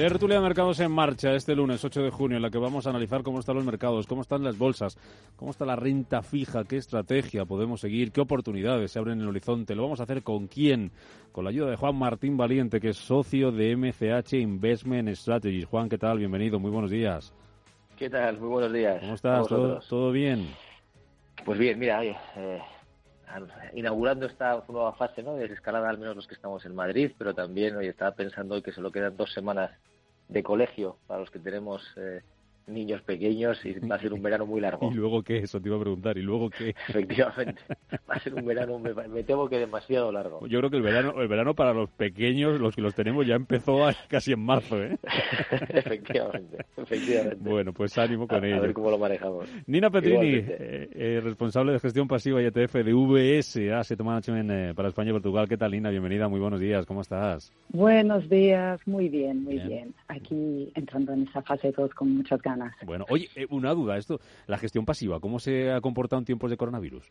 Tertulia 0.00 0.36
de 0.36 0.42
Mercados 0.42 0.80
en 0.80 0.90
marcha 0.90 1.34
este 1.34 1.54
lunes 1.54 1.84
8 1.84 2.00
de 2.00 2.08
junio, 2.08 2.38
en 2.38 2.42
la 2.42 2.48
que 2.48 2.56
vamos 2.56 2.86
a 2.86 2.90
analizar 2.90 3.22
cómo 3.22 3.38
están 3.38 3.56
los 3.56 3.66
mercados, 3.66 4.06
cómo 4.06 4.22
están 4.22 4.42
las 4.42 4.56
bolsas, 4.56 4.96
cómo 5.36 5.50
está 5.50 5.66
la 5.66 5.76
renta 5.76 6.22
fija, 6.22 6.64
qué 6.64 6.78
estrategia 6.78 7.44
podemos 7.44 7.82
seguir, 7.82 8.10
qué 8.10 8.22
oportunidades 8.22 8.92
se 8.92 8.98
abren 8.98 9.18
en 9.18 9.24
el 9.24 9.28
horizonte. 9.28 9.74
Lo 9.74 9.82
vamos 9.82 10.00
a 10.00 10.04
hacer 10.04 10.22
con 10.22 10.46
quién? 10.46 10.90
Con 11.32 11.44
la 11.44 11.50
ayuda 11.50 11.68
de 11.68 11.76
Juan 11.76 11.96
Martín 11.96 12.38
Valiente, 12.38 12.80
que 12.80 12.88
es 12.88 12.96
socio 12.96 13.52
de 13.52 13.76
MCH 13.76 14.32
Investment 14.38 15.10
Strategies. 15.10 15.66
Juan, 15.66 15.90
¿qué 15.90 15.98
tal? 15.98 16.16
Bienvenido, 16.16 16.58
muy 16.58 16.70
buenos 16.70 16.90
días. 16.90 17.34
¿Qué 17.98 18.08
tal? 18.08 18.40
Muy 18.40 18.48
buenos 18.48 18.72
días. 18.72 19.00
¿Cómo 19.00 19.14
estás? 19.16 19.48
¿Todo, 19.48 20.12
bien? 20.12 20.48
Pues 21.44 21.58
bien, 21.58 21.78
mira, 21.78 22.02
eh, 22.02 22.16
inaugurando 23.74 24.24
esta 24.24 24.64
nueva 24.66 24.94
fase 24.94 25.22
¿no? 25.22 25.34
de 25.34 25.42
desescalada, 25.42 25.90
al 25.90 25.98
menos 25.98 26.16
los 26.16 26.26
que 26.26 26.36
estamos 26.36 26.64
en 26.64 26.74
Madrid, 26.74 27.12
pero 27.18 27.34
también 27.34 27.76
hoy 27.76 27.88
estaba 27.88 28.12
pensando 28.12 28.54
hoy 28.54 28.62
que 28.62 28.72
solo 28.72 28.90
quedan 28.90 29.14
dos 29.14 29.30
semanas 29.34 29.70
de 30.30 30.42
colegio 30.42 30.96
para 31.06 31.20
los 31.20 31.30
que 31.30 31.38
tenemos 31.38 31.82
eh, 31.96 32.22
niños 32.72 33.02
pequeños 33.02 33.64
y 33.64 33.78
va 33.80 33.96
a 33.96 33.98
ser 33.98 34.12
un 34.12 34.22
verano 34.22 34.46
muy 34.46 34.60
largo. 34.60 34.90
¿Y 34.90 34.94
luego 34.94 35.22
qué? 35.22 35.38
Eso 35.38 35.60
te 35.60 35.68
iba 35.68 35.76
a 35.76 35.80
preguntar. 35.80 36.16
¿Y 36.18 36.22
luego 36.22 36.50
qué? 36.50 36.70
Efectivamente. 36.88 37.62
Va 38.08 38.14
a 38.14 38.20
ser 38.20 38.34
un 38.34 38.44
verano, 38.44 38.78
me, 38.78 39.22
temo 39.22 39.48
que 39.48 39.58
demasiado 39.58 40.12
largo. 40.12 40.46
Yo 40.46 40.58
creo 40.58 40.70
que 40.70 40.76
el 40.76 40.82
verano, 40.82 41.20
el 41.20 41.28
verano 41.28 41.54
para 41.54 41.72
los 41.72 41.90
pequeños, 41.90 42.60
los 42.60 42.74
que 42.74 42.82
los 42.82 42.94
tenemos, 42.94 43.26
ya 43.26 43.34
empezó 43.34 43.78
casi 44.08 44.32
en 44.32 44.40
marzo, 44.40 44.82
¿eh? 44.82 44.96
efectivamente, 45.68 46.64
efectivamente. 46.76 47.36
Bueno, 47.40 47.72
pues 47.72 47.96
ánimo 47.98 48.26
con 48.26 48.44
ello. 48.44 48.56
A 48.56 48.60
ver 48.60 48.72
cómo 48.72 48.90
lo 48.90 48.98
manejamos. 48.98 49.48
Nina 49.66 49.90
Petrini, 49.90 50.34
eh, 50.36 50.88
eh, 50.92 51.20
responsable 51.22 51.72
de 51.72 51.80
gestión 51.80 52.08
pasiva 52.08 52.42
y 52.42 52.46
ETF 52.46 52.74
de 52.74 52.92
VS, 52.92 53.72
Asset 53.72 54.00
Management 54.00 54.50
eh, 54.50 54.72
para 54.74 54.88
España 54.88 55.10
y 55.10 55.12
Portugal. 55.12 55.48
¿Qué 55.48 55.56
tal, 55.56 55.72
Nina? 55.72 55.90
Bienvenida, 55.90 56.28
muy 56.28 56.40
buenos 56.40 56.60
días. 56.60 56.86
¿Cómo 56.86 57.00
estás? 57.00 57.52
Buenos 57.70 58.28
días, 58.28 58.80
muy 58.86 59.08
bien, 59.08 59.44
muy 59.44 59.58
bien. 59.58 59.94
Aquí 60.08 60.70
entrando 60.74 61.12
en 61.12 61.22
esa 61.22 61.42
fase 61.42 61.72
2 61.72 61.94
con 61.94 62.16
muchas 62.16 62.40
ganas. 62.42 62.59
Bueno, 62.84 63.06
oye, 63.08 63.28
eh, 63.36 63.46
una 63.50 63.72
duda, 63.74 63.96
esto, 63.96 64.20
la 64.46 64.58
gestión 64.58 64.84
pasiva, 64.84 65.20
¿cómo 65.20 65.38
se 65.38 65.70
ha 65.70 65.80
comportado 65.80 66.20
en 66.20 66.26
tiempos 66.26 66.50
de 66.50 66.56
coronavirus? 66.56 67.04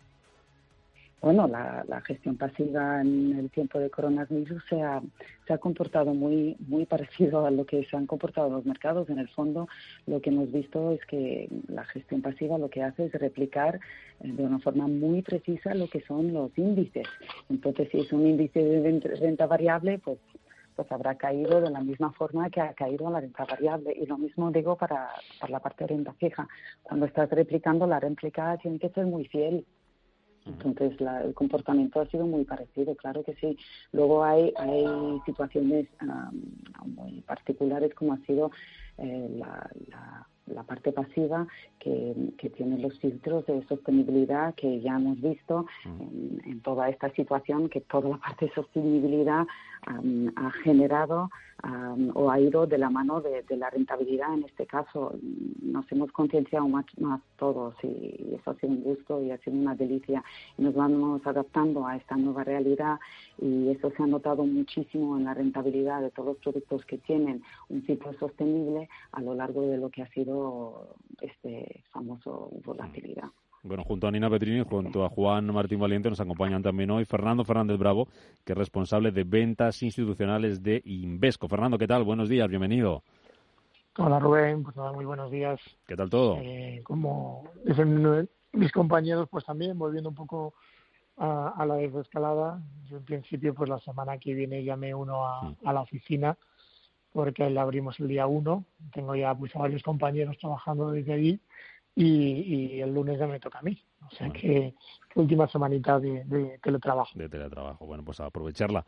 Bueno, 1.22 1.48
la, 1.48 2.02
gestión 2.02 2.38
pasiva 2.38 3.02
en 3.02 3.38
el 3.38 3.50
tiempo 3.50 3.78
de 3.78 3.90
coronavirus 3.90 4.64
se 4.70 4.82
ha, 4.82 5.02
se 5.46 5.54
ha 5.54 5.58
comportado 5.58 6.14
muy, 6.14 6.56
muy 6.66 6.86
parecido 6.86 7.46
a 7.46 7.52
lo 7.52 7.66
que 7.66 7.84
se 7.86 7.98
han 7.98 8.08
comportado 8.08 8.50
los 8.50 8.66
mercados. 8.66 9.10
En 9.10 9.20
el 9.20 9.28
fondo, 9.28 9.68
lo 10.08 10.22
que 10.22 10.30
hemos 10.30 10.50
visto 10.50 10.92
es 10.94 11.06
que 11.06 11.50
la 11.68 11.84
gestión 11.84 12.22
pasiva 12.22 12.58
lo 12.58 12.70
que 12.70 12.84
hace 12.84 13.06
es 13.06 13.12
replicar 13.12 13.82
eh, 14.22 14.32
de 14.32 14.44
una 14.44 14.60
forma 14.60 14.88
muy 14.88 15.22
precisa 15.22 15.74
lo 15.74 15.90
que 15.90 16.00
son 16.02 16.32
los 16.32 16.58
índices. 16.58 17.06
Entonces, 17.50 17.90
si 17.92 18.00
es 18.00 18.14
un 18.14 18.26
índice 18.26 18.64
de 18.64 19.00
renta 19.20 19.46
variable, 19.46 20.00
pues 20.00 20.20
pues 20.80 20.90
habrá 20.94 21.16
caído 21.16 21.60
de 21.60 21.70
la 21.70 21.82
misma 21.82 22.14
forma 22.14 22.50
que 22.50 22.62
ha 22.62 22.74
caído 22.74 23.10
la 23.12 23.20
renta 23.20 23.44
variable. 23.44 23.94
Y 23.94 24.06
lo 24.06 24.18
mismo 24.18 24.50
digo 24.50 24.78
para, 24.78 25.10
para 25.38 25.52
la 25.52 25.60
parte 25.60 25.84
de 25.84 25.90
renta 25.90 26.14
fija. 26.14 26.48
Cuando 26.84 27.06
estás 27.06 27.30
replicando, 27.32 27.86
la 27.86 28.00
réplica 28.00 28.56
tiene 28.60 28.80
que 28.80 28.88
ser 28.88 29.06
muy 29.06 29.26
fiel. 29.28 29.66
Entonces 30.46 30.94
el 31.02 31.34
comportamiento 31.34 32.00
ha 32.00 32.06
sido 32.06 32.26
muy 32.26 32.46
parecido, 32.46 32.96
claro 32.96 33.26
que 33.26 33.36
sí. 33.36 33.58
Luego 33.92 34.24
hay, 34.24 34.54
hay 34.56 34.86
situaciones 35.26 35.88
muy 36.86 37.20
particulares 37.24 37.94
como 37.94 38.14
ha 38.14 38.18
sido 38.20 38.50
eh, 39.00 39.28
la, 39.38 39.70
la, 39.90 40.28
parte 40.64 40.92
pasiva 40.92 41.48
que, 41.80 42.16
que, 42.38 42.50
tiene 42.50 42.78
los 42.78 42.98
filtros 43.00 43.46
de 43.46 43.66
sostenibilidad 43.68 44.56
que 44.56 44.80
ya 44.82 44.96
hemos 44.96 45.22
visto 45.22 45.66
en, 45.86 46.42
en, 46.46 46.62
toda 46.62 46.90
esta 46.90 47.10
situación, 47.12 47.70
que 47.70 47.82
toda 47.82 48.10
la 48.10 48.18
parte 48.18 48.46
de 48.46 48.54
sostenibilidad 48.54 49.46
ha 50.36 50.52
generado 50.64 51.30
o 52.14 52.32
ha 52.32 52.40
ido 52.40 52.66
de 52.68 52.78
la 52.78 52.90
mano 52.90 53.22
de, 53.22 53.44
la 53.58 53.70
rentabilidad. 53.70 54.34
En 54.34 54.44
este 54.44 54.66
caso, 54.66 55.14
nos 55.62 55.92
hemos 55.92 56.12
concienciado 56.12 56.68
más, 56.68 56.86
más 56.98 57.22
todos 57.38 57.76
y 57.84 58.36
eso 58.36 58.52
ha 58.52 58.56
sido 58.56 58.72
un 58.72 58.84
gusto 58.84 59.22
y 59.22 59.32
ha 59.32 59.38
sido 59.40 59.58
una 59.58 59.76
delicia. 59.76 60.24
Nos 60.58 60.74
vamos 60.74 61.26
adaptando 61.26 61.86
a 61.86 61.98
esta 61.98 62.16
nueva 62.16 62.44
realidad 62.44 63.00
y 63.42 63.70
eso 63.70 63.92
se 63.92 64.04
ha 64.04 64.08
notado 64.08 64.46
muchísimo 64.46 65.18
en 65.18 65.26
la 65.26 65.34
rentabilidad 65.34 66.02
de 66.02 66.12
todos 66.12 66.30
los 66.30 66.38
productos 66.38 66.86
que 66.86 66.98
tienen 66.98 67.44
un 67.68 67.86
ciclo 67.86 68.14
sostenible 68.14 68.88
a 69.12 69.22
lo 69.22 69.36
largo 69.36 69.64
de 69.64 69.78
lo 69.78 69.90
que 69.90 70.02
ha 70.02 70.10
sido 70.10 70.39
este 71.22 71.84
famoso 71.92 72.50
volatilidad. 72.64 73.30
Bueno, 73.62 73.84
junto 73.84 74.08
a 74.08 74.12
Nina 74.12 74.30
Petrini, 74.30 74.64
junto 74.64 75.04
a 75.04 75.10
Juan 75.10 75.54
Martín 75.54 75.80
Valiente, 75.80 76.10
nos 76.10 76.22
acompañan 76.22 76.64
también 76.64 76.92
hoy 76.92 77.04
Fernando 77.04 77.44
Fernández 77.44 77.78
Bravo, 77.78 78.08
que 78.46 78.54
es 78.54 78.58
responsable 78.58 79.12
de 79.12 79.26
ventas 79.26 79.84
institucionales 79.84 80.64
de 80.64 80.82
Invesco. 80.86 81.50
Fernando, 81.50 81.78
¿qué 81.78 81.88
tal? 81.88 82.06
Buenos 82.06 82.30
días, 82.30 82.48
bienvenido. 82.48 83.04
Hola 83.98 84.18
Rubén, 84.18 84.64
pues 84.64 84.78
nada, 84.78 84.94
muy 84.94 85.04
buenos 85.04 85.30
días. 85.30 85.60
¿Qué 85.86 85.98
tal 85.98 86.10
todo? 86.10 86.38
Eh, 86.38 86.82
como 86.86 87.50
dicen 87.66 88.30
mis 88.54 88.72
compañeros, 88.72 89.28
pues 89.30 89.44
también 89.44 89.78
volviendo 89.78 90.08
un 90.08 90.16
poco 90.16 90.54
a, 91.18 91.66
la 91.68 91.76
desescalada. 91.76 92.62
Yo 92.86 92.96
en 92.98 93.04
principio, 93.04 93.54
pues 93.54 93.70
la 93.70 93.80
semana 93.80 94.18
que 94.18 94.34
viene 94.34 94.64
llamé 94.64 94.96
uno 94.96 95.26
a, 95.26 95.54
a 95.66 95.74
la 95.74 95.82
oficina 95.82 96.38
porque 97.14 97.50
la 97.50 97.62
abrimos 97.62 98.00
el 98.00 98.08
día 98.08 98.28
uno. 98.28 98.66
Tengo 98.94 99.16
ya 99.16 99.34
pues 99.36 99.56
a 99.56 99.60
varios 99.60 99.84
compañeros 99.84 100.38
trabajando 100.38 100.92
desde 100.92 101.14
allí 101.14 101.40
y, 101.96 102.80
el 102.80 102.94
lunes 102.94 103.20
ya 103.20 103.28
me 103.28 103.40
toca 103.40 103.60
a 103.60 103.62
mí. 103.62 103.82
O 104.08 104.16
sea 104.16 104.30
que, 104.30 104.74
última 105.16 105.48
semanita 105.48 106.00
de, 106.00 106.60
teletrabajo. 106.64 107.12
De 107.16 107.28
teletrabajo. 107.28 107.86
Bueno, 107.86 108.04
pues 108.04 108.20
a 108.20 108.28
aprovecharla 108.28 108.86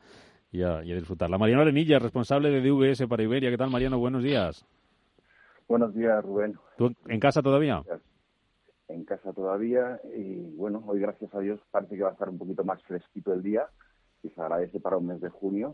y 0.52 0.62
a, 0.64 0.81
disfrutarla. 0.81 1.38
Mariano 1.38 1.62
Arenilla, 1.62 2.00
responsable 2.00 2.50
de 2.50 2.62
DVS 2.62 3.08
para 3.08 3.24
Iberia. 3.24 3.50
¿Qué 3.50 3.58
tal, 3.58 3.70
Mariano? 3.70 4.00
Buenos 4.00 4.24
días. 4.24 4.66
Buenos 5.68 5.94
días, 5.94 6.24
Rubén. 6.24 6.58
¿Tú 6.78 6.94
en 7.08 7.20
casa 7.20 7.42
todavía? 7.42 7.84
En 8.88 9.06
casa 9.06 9.31
todavía 9.31 10.02
y 10.16 10.56
bueno, 10.56 10.84
hoy 10.86 11.00
gracias 11.00 11.34
a 11.34 11.40
Dios 11.40 11.62
parece 11.72 11.96
que 11.96 12.04
va 12.04 12.10
a 12.10 12.14
estar 12.14 12.28
un 12.28 12.38
poquito 12.38 12.66
más 12.66 12.84
fresquito 12.84 13.34
el 13.34 13.42
día 13.42 13.70
y 14.24 14.30
se 14.30 14.42
agradece 14.42 14.80
para 14.80 14.98
un 14.98 15.08
mes 15.08 15.22
de 15.22 15.30
junio 15.30 15.74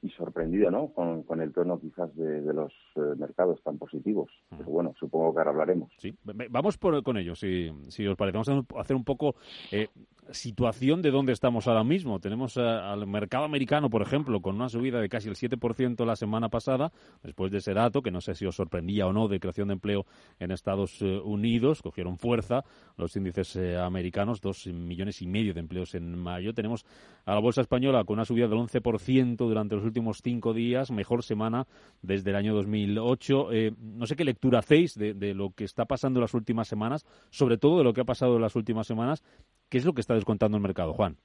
y 0.00 0.08
sorprendido 0.10 0.70
¿no? 0.70 0.88
con, 0.88 1.22
con 1.22 1.40
el 1.40 1.52
tono 1.52 1.78
quizás 1.78 2.14
de, 2.16 2.40
los 2.52 2.72
eh, 2.96 3.00
mercados 3.16 3.62
tan 3.62 3.78
positivos. 3.78 4.30
Pero 4.50 4.64
bueno, 4.64 4.94
supongo 4.98 5.32
que 5.32 5.40
ahora 5.40 5.50
hablaremos. 5.50 5.92
Sí, 5.98 6.14
vamos 6.24 6.78
por, 6.78 7.02
con 7.02 7.18
ello, 7.18 7.34
si, 7.34 7.70
si 7.88 8.06
os 8.06 8.16
parece. 8.16 8.38
Vamos 8.38 8.48
a 8.48 8.80
hacer 8.80 8.96
un 8.96 9.04
poco 9.04 9.36
eh, 9.70 9.88
situación 10.30 11.02
de 11.02 11.10
dónde 11.10 11.32
estamos 11.32 11.68
ahora 11.68 11.84
mismo. 11.84 12.18
Tenemos 12.18 12.56
eh, 12.56 12.62
al 12.62 13.06
mercado 13.06 13.44
americano, 13.44 13.90
por 13.90 14.02
ejemplo, 14.02 14.40
con 14.40 14.56
una 14.56 14.68
subida 14.68 15.00
de 15.00 15.08
casi 15.08 15.28
el 15.28 15.36
7% 15.36 16.04
la 16.04 16.16
semana 16.16 16.48
pasada, 16.48 16.92
después 17.22 17.52
de 17.52 17.58
ese 17.58 17.74
dato, 17.74 18.02
que 18.02 18.10
no 18.10 18.20
sé 18.20 18.34
si 18.34 18.46
os 18.46 18.56
sorprendía 18.56 19.06
o 19.06 19.12
no, 19.12 19.28
de 19.28 19.38
creación 19.38 19.68
de 19.68 19.74
empleo 19.74 20.06
en 20.38 20.50
Estados 20.50 21.02
Unidos, 21.02 21.82
cogieron 21.82 22.16
fuerza 22.16 22.64
los 22.96 23.14
índices 23.16 23.56
americanos, 23.56 24.40
dos 24.40 24.66
millones 24.66 25.22
y 25.22 25.26
medio 25.26 25.54
de 25.54 25.60
empleos 25.60 25.94
en 25.94 26.18
mayo. 26.18 26.54
Tenemos 26.54 26.84
a 27.24 27.34
la 27.34 27.40
bolsa 27.40 27.60
española 27.60 27.81
con 27.82 28.14
una 28.14 28.24
subida 28.24 28.46
del 28.46 28.58
11% 28.58 29.36
durante 29.36 29.74
los 29.74 29.84
últimos 29.84 30.20
cinco 30.22 30.54
días, 30.54 30.92
mejor 30.92 31.24
semana 31.24 31.66
desde 32.00 32.30
el 32.30 32.36
año 32.36 32.54
2008. 32.54 33.52
Eh, 33.52 33.72
no 33.76 34.06
sé 34.06 34.14
qué 34.14 34.24
lectura 34.24 34.60
hacéis 34.60 34.94
de, 34.96 35.34
lo 35.34 35.50
que 35.50 35.64
está 35.64 35.84
pasando 35.84 36.20
en 36.20 36.22
las 36.22 36.34
últimas 36.34 36.68
semanas, 36.68 37.04
sobre 37.30 37.58
todo 37.58 37.78
de 37.78 37.84
lo 37.84 37.92
que 37.92 38.02
ha 38.02 38.04
pasado 38.04 38.36
en 38.36 38.42
las 38.42 38.54
últimas 38.54 38.86
semanas. 38.86 39.24
¿Qué 39.68 39.78
es 39.78 39.84
lo 39.84 39.94
que 39.94 40.00
está 40.00 40.14
descontando 40.14 40.56
el 40.56 40.62
mercado, 40.62 40.92
Juan? 40.92 41.16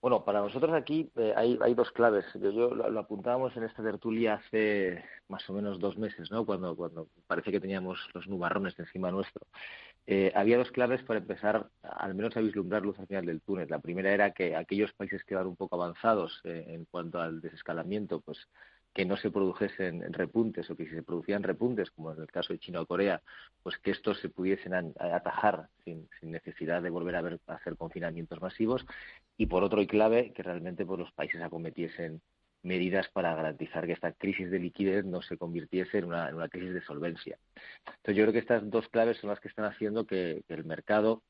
Bueno, 0.00 0.24
para 0.24 0.40
nosotros 0.40 0.72
aquí 0.74 1.10
eh, 1.16 1.32
hay, 1.36 1.74
dos 1.74 1.90
claves. 1.90 2.24
Yo, 2.34 2.70
lo, 2.70 3.00
apuntábamos 3.00 3.56
en 3.56 3.64
esta 3.64 3.82
tertulia 3.82 4.34
hace 4.34 5.04
más 5.28 5.48
o 5.50 5.54
menos 5.54 5.80
dos 5.80 5.98
meses, 5.98 6.30
¿no? 6.30 6.46
Cuando, 6.46 6.76
cuando 6.76 7.08
parece 7.26 7.50
que 7.50 7.60
teníamos 7.60 7.98
los 8.14 8.28
nubarrones 8.28 8.78
encima 8.78 9.10
nuestro. 9.10 9.44
Eh, 10.06 10.32
había 10.34 10.58
dos 10.58 10.72
claves 10.72 11.02
para 11.04 11.20
empezar, 11.20 11.68
al 11.82 12.14
menos 12.14 12.36
a 12.36 12.40
vislumbrar 12.40 12.82
luz 12.82 12.98
al 12.98 13.06
final 13.06 13.24
del 13.24 13.40
túnel. 13.40 13.68
La 13.70 13.78
primera 13.78 14.12
era 14.12 14.32
que 14.32 14.56
aquellos 14.56 14.92
países 14.92 15.22
que 15.24 15.34
van 15.34 15.46
un 15.46 15.56
poco 15.56 15.76
avanzados 15.76 16.40
eh, 16.44 16.64
en 16.68 16.84
cuanto 16.86 17.20
al 17.20 17.40
desescalamiento, 17.40 18.20
pues 18.20 18.48
que 18.92 19.06
no 19.06 19.16
se 19.16 19.30
produjesen 19.30 20.12
repuntes 20.12 20.68
o 20.70 20.76
que 20.76 20.84
si 20.84 20.94
se 20.94 21.02
producían 21.02 21.42
repuntes, 21.42 21.90
como 21.90 22.12
en 22.12 22.20
el 22.20 22.26
caso 22.26 22.52
de 22.52 22.58
China 22.58 22.82
o 22.82 22.86
Corea, 22.86 23.22
pues 23.62 23.78
que 23.78 23.90
estos 23.90 24.20
se 24.20 24.28
pudiesen 24.28 24.74
atajar 24.74 25.68
sin, 25.84 26.08
necesidad 26.20 26.82
de 26.82 26.90
volver 26.90 27.16
a, 27.16 27.22
ver, 27.22 27.40
a, 27.46 27.54
hacer 27.54 27.76
confinamientos 27.76 28.40
masivos. 28.42 28.84
Y 29.38 29.46
por 29.46 29.64
otro, 29.64 29.80
y 29.80 29.86
clave, 29.86 30.32
que 30.32 30.42
realmente 30.42 30.84
pues, 30.84 30.98
los 31.00 31.12
países 31.12 31.40
acometiesen 31.40 32.20
medidas 32.62 33.08
para 33.08 33.34
garantizar 33.34 33.86
que 33.86 33.92
esta 33.92 34.12
crisis 34.12 34.50
de 34.50 34.58
liquidez 34.58 35.04
no 35.04 35.22
se 35.22 35.36
convirtiese 35.36 35.98
en 35.98 36.04
una, 36.04 36.48
crisis 36.48 36.74
de 36.74 36.82
solvencia. 36.82 37.38
Entonces 37.86 38.16
yo 38.16 38.24
creo 38.24 38.32
que 38.32 38.38
estas 38.38 38.68
dos 38.70 38.88
claves 38.88 39.18
son 39.18 39.30
las 39.30 39.40
que 39.40 39.48
están 39.48 39.64
haciendo 39.64 40.06
que, 40.06 40.44
el 40.48 40.64
mercado 40.64 41.22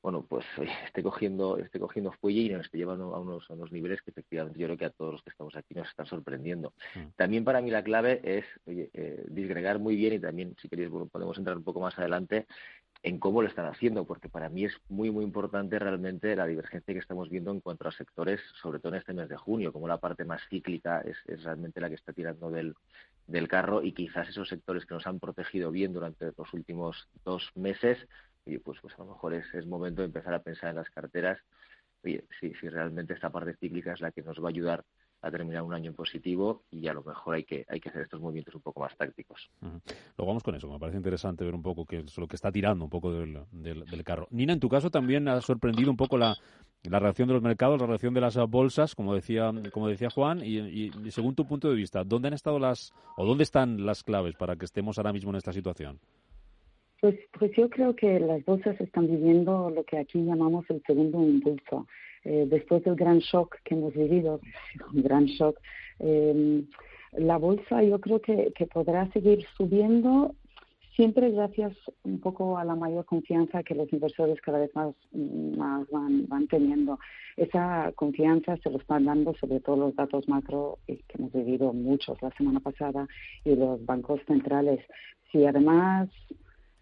bueno, 0.00 0.24
pues 0.24 0.46
esté 0.86 1.02
cogiendo, 1.02 1.58
esté 1.58 1.80
cogiendo 1.80 2.12
fuelle 2.12 2.42
y 2.42 2.48
nos 2.50 2.66
esté 2.66 2.78
llevando 2.78 3.14
a 3.16 3.20
unos, 3.20 3.50
a 3.50 3.54
unos 3.54 3.72
niveles 3.72 4.00
que 4.02 4.10
efectivamente 4.10 4.58
yo 4.58 4.66
creo 4.66 4.78
que 4.78 4.84
a 4.84 4.90
todos 4.90 5.12
los 5.14 5.22
que 5.22 5.30
estamos 5.30 5.56
aquí 5.56 5.74
nos 5.74 5.88
están 5.88 6.06
sorprendiendo. 6.06 6.72
Mm. 6.94 7.08
También 7.16 7.44
para 7.44 7.60
mí 7.60 7.70
la 7.70 7.82
clave 7.82 8.20
es 8.22 8.44
oye, 8.66 8.90
eh, 8.94 9.24
disgregar 9.28 9.80
muy 9.80 9.96
bien 9.96 10.14
y 10.14 10.20
también, 10.20 10.54
si 10.62 10.68
queréis, 10.68 10.88
bueno, 10.88 11.06
podemos 11.06 11.36
entrar 11.36 11.56
un 11.56 11.64
poco 11.64 11.80
más 11.80 11.98
adelante 11.98 12.46
en 13.02 13.18
cómo 13.18 13.42
lo 13.42 13.48
están 13.48 13.66
haciendo, 13.66 14.04
porque 14.04 14.28
para 14.28 14.48
mí 14.48 14.64
es 14.64 14.74
muy, 14.88 15.10
muy 15.10 15.24
importante 15.24 15.78
realmente 15.78 16.34
la 16.34 16.46
divergencia 16.46 16.92
que 16.92 17.00
estamos 17.00 17.30
viendo 17.30 17.52
en 17.52 17.60
cuanto 17.60 17.86
a 17.86 17.92
sectores, 17.92 18.40
sobre 18.60 18.80
todo 18.80 18.92
en 18.92 18.98
este 18.98 19.14
mes 19.14 19.28
de 19.28 19.36
junio, 19.36 19.72
como 19.72 19.86
la 19.86 19.98
parte 19.98 20.24
más 20.24 20.42
cíclica 20.48 21.00
es, 21.02 21.16
es 21.26 21.44
realmente 21.44 21.80
la 21.80 21.88
que 21.88 21.94
está 21.94 22.12
tirando 22.12 22.50
del, 22.50 22.74
carro 23.48 23.82
y 23.82 23.92
quizás 23.92 24.28
esos 24.28 24.48
sectores 24.48 24.84
que 24.84 24.94
nos 24.94 25.06
han 25.06 25.20
protegido 25.20 25.70
bien 25.70 25.92
durante 25.92 26.32
los 26.36 26.52
últimos 26.52 27.08
dos 27.24 27.50
meses 27.54 27.98
y 28.44 28.58
pues, 28.58 28.78
pues 28.80 28.94
a 28.94 28.98
lo 28.98 29.10
mejor 29.12 29.34
es, 29.34 29.44
es 29.54 29.66
momento 29.66 30.02
de 30.02 30.06
empezar 30.06 30.34
a 30.34 30.42
pensar 30.42 30.70
en 30.70 30.76
las 30.76 30.90
carteras, 30.90 31.38
oye, 32.02 32.24
si, 32.40 32.54
si 32.54 32.68
realmente 32.68 33.14
esta 33.14 33.30
parte 33.30 33.54
cíclica 33.56 33.92
es 33.92 34.00
la 34.00 34.10
que 34.10 34.22
nos 34.22 34.42
va 34.42 34.48
a 34.48 34.50
ayudar 34.50 34.84
a 35.20 35.30
terminar 35.30 35.62
un 35.62 35.74
año 35.74 35.90
en 35.90 35.96
positivo 35.96 36.62
y 36.70 36.86
a 36.86 36.94
lo 36.94 37.02
mejor 37.02 37.36
hay 37.36 37.44
que, 37.44 37.64
hay 37.68 37.80
que 37.80 37.88
hacer 37.88 38.02
estos 38.02 38.20
movimientos 38.20 38.54
un 38.54 38.62
poco 38.62 38.80
más 38.80 38.96
tácticos. 38.96 39.50
Luego 39.60 40.26
vamos 40.26 40.42
con 40.42 40.54
eso, 40.54 40.70
me 40.70 40.78
parece 40.78 40.96
interesante 40.96 41.44
ver 41.44 41.54
un 41.54 41.62
poco 41.62 41.84
qué 41.84 41.98
es 41.98 42.16
lo 42.18 42.28
que 42.28 42.36
está 42.36 42.52
tirando 42.52 42.84
un 42.84 42.90
poco 42.90 43.12
del, 43.12 43.40
del, 43.50 44.04
carro. 44.04 44.28
Nina, 44.30 44.52
en 44.52 44.60
tu 44.60 44.68
caso 44.68 44.90
también 44.90 45.26
ha 45.28 45.40
sorprendido 45.40 45.90
un 45.90 45.96
poco 45.96 46.16
la, 46.16 46.36
la 46.84 47.00
reacción 47.00 47.28
de 47.28 47.34
los 47.34 47.42
mercados, 47.42 47.80
la 47.80 47.86
reacción 47.86 48.14
de 48.14 48.20
las 48.20 48.36
bolsas, 48.48 48.94
como 48.94 49.14
decía, 49.14 49.52
como 49.72 49.88
decía 49.88 50.10
Juan, 50.10 50.40
y, 50.44 50.58
y, 50.58 51.10
según 51.10 51.34
tu 51.34 51.46
punto 51.46 51.68
de 51.68 51.74
vista, 51.74 52.04
¿dónde 52.04 52.28
han 52.28 52.34
estado 52.34 52.58
las, 52.58 52.92
o 53.16 53.26
dónde 53.26 53.42
están 53.42 53.84
las 53.84 54.04
claves 54.04 54.36
para 54.36 54.56
que 54.56 54.64
estemos 54.64 54.98
ahora 54.98 55.12
mismo 55.12 55.30
en 55.30 55.36
esta 55.36 55.52
situación? 55.52 55.98
Pues, 57.00 57.16
pues 57.38 57.52
yo 57.56 57.70
creo 57.70 57.94
que 57.94 58.18
las 58.18 58.44
bolsas 58.44 58.80
están 58.80 59.06
viviendo 59.06 59.70
lo 59.70 59.84
que 59.84 59.98
aquí 59.98 60.20
llamamos 60.20 60.64
el 60.68 60.82
segundo 60.84 61.22
impulso. 61.22 61.86
Eh, 62.24 62.46
después 62.48 62.82
del 62.84 62.96
gran 62.96 63.18
shock 63.18 63.56
que 63.64 63.74
hemos 63.74 63.94
vivido, 63.94 64.40
un 64.94 65.02
gran 65.02 65.26
shock, 65.26 65.58
eh, 66.00 66.64
la 67.12 67.38
bolsa 67.38 67.82
yo 67.82 68.00
creo 68.00 68.20
que, 68.20 68.52
que 68.54 68.66
podrá 68.66 69.10
seguir 69.12 69.44
subiendo 69.56 70.34
siempre 70.98 71.30
gracias 71.30 71.72
un 72.02 72.18
poco 72.18 72.58
a 72.58 72.64
la 72.64 72.74
mayor 72.74 73.04
confianza 73.04 73.62
que 73.62 73.76
los 73.76 73.90
inversores 73.92 74.40
cada 74.40 74.58
vez 74.58 74.74
más, 74.74 74.92
más 75.12 75.88
van, 75.90 76.26
van 76.26 76.48
teniendo. 76.48 76.98
Esa 77.36 77.92
confianza 77.94 78.56
se 78.56 78.68
lo 78.68 78.78
están 78.78 79.04
dando 79.04 79.32
sobre 79.34 79.60
todo 79.60 79.76
los 79.76 79.94
datos 79.94 80.28
macro 80.28 80.80
que 80.88 81.04
hemos 81.16 81.32
vivido 81.32 81.72
muchos 81.72 82.20
la 82.20 82.30
semana 82.32 82.58
pasada 82.58 83.06
y 83.44 83.54
los 83.54 83.86
bancos 83.86 84.20
centrales. 84.26 84.80
Si 85.30 85.46
además 85.46 86.08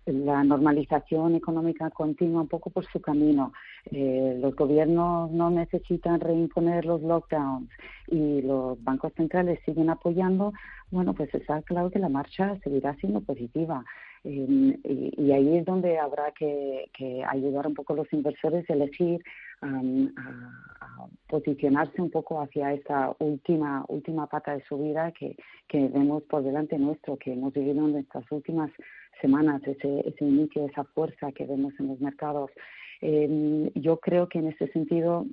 la 0.06 0.44
normalización 0.44 1.34
económica 1.34 1.90
continúa 1.90 2.42
un 2.42 2.48
poco 2.48 2.70
por 2.70 2.84
su 2.86 3.00
camino. 3.00 3.52
Eh, 3.90 4.38
los 4.40 4.54
gobiernos 4.54 5.30
no 5.30 5.50
necesitan 5.50 6.20
reimponer 6.20 6.84
los 6.84 7.02
lockdowns 7.02 7.68
y 8.08 8.42
los 8.42 8.82
bancos 8.82 9.12
centrales 9.14 9.58
siguen 9.64 9.90
apoyando. 9.90 10.52
Bueno, 10.90 11.14
pues 11.14 11.34
está 11.34 11.60
claro 11.62 11.90
que 11.90 11.98
la 11.98 12.08
marcha 12.08 12.56
seguirá 12.62 12.94
siendo 12.96 13.20
positiva. 13.20 13.84
Eh, 14.24 14.78
y, 14.84 15.32
ahí 15.32 15.56
es 15.56 15.64
donde 15.64 15.98
habrá 15.98 16.32
que, 16.32 16.90
ayudar 17.28 17.66
un 17.66 17.74
poco 17.74 17.92
a 17.92 17.96
los 17.96 18.12
inversores 18.12 18.68
a 18.68 18.72
elegir, 18.72 19.22
a, 19.60 19.82
posicionarse 21.28 22.00
un 22.00 22.10
poco 22.10 22.40
hacia 22.40 22.72
esta 22.72 23.14
última 23.18 23.84
última 23.88 24.26
pata 24.26 24.52
de 24.54 24.64
subida 24.64 25.12
que, 25.12 25.36
que 25.68 25.88
vemos 25.88 26.22
por 26.24 26.42
delante 26.42 26.78
nuestro, 26.78 27.16
que 27.16 27.32
hemos 27.32 27.52
vivido 27.52 27.88
en 27.88 27.96
estas 27.96 28.24
últimas 28.30 28.70
semanas, 29.20 29.62
ese, 29.66 30.00
ese 30.08 30.24
inicio, 30.24 30.66
esa 30.66 30.84
fuerza 30.84 31.32
que 31.32 31.46
vemos 31.46 31.72
en 31.78 31.88
los 31.88 32.00
mercados. 32.00 32.50
Eh, 33.00 33.70
yo 33.74 33.98
creo 33.98 34.28
que 34.28 34.38
en 34.38 34.48
ese 34.48 34.68
sentido 34.68 35.26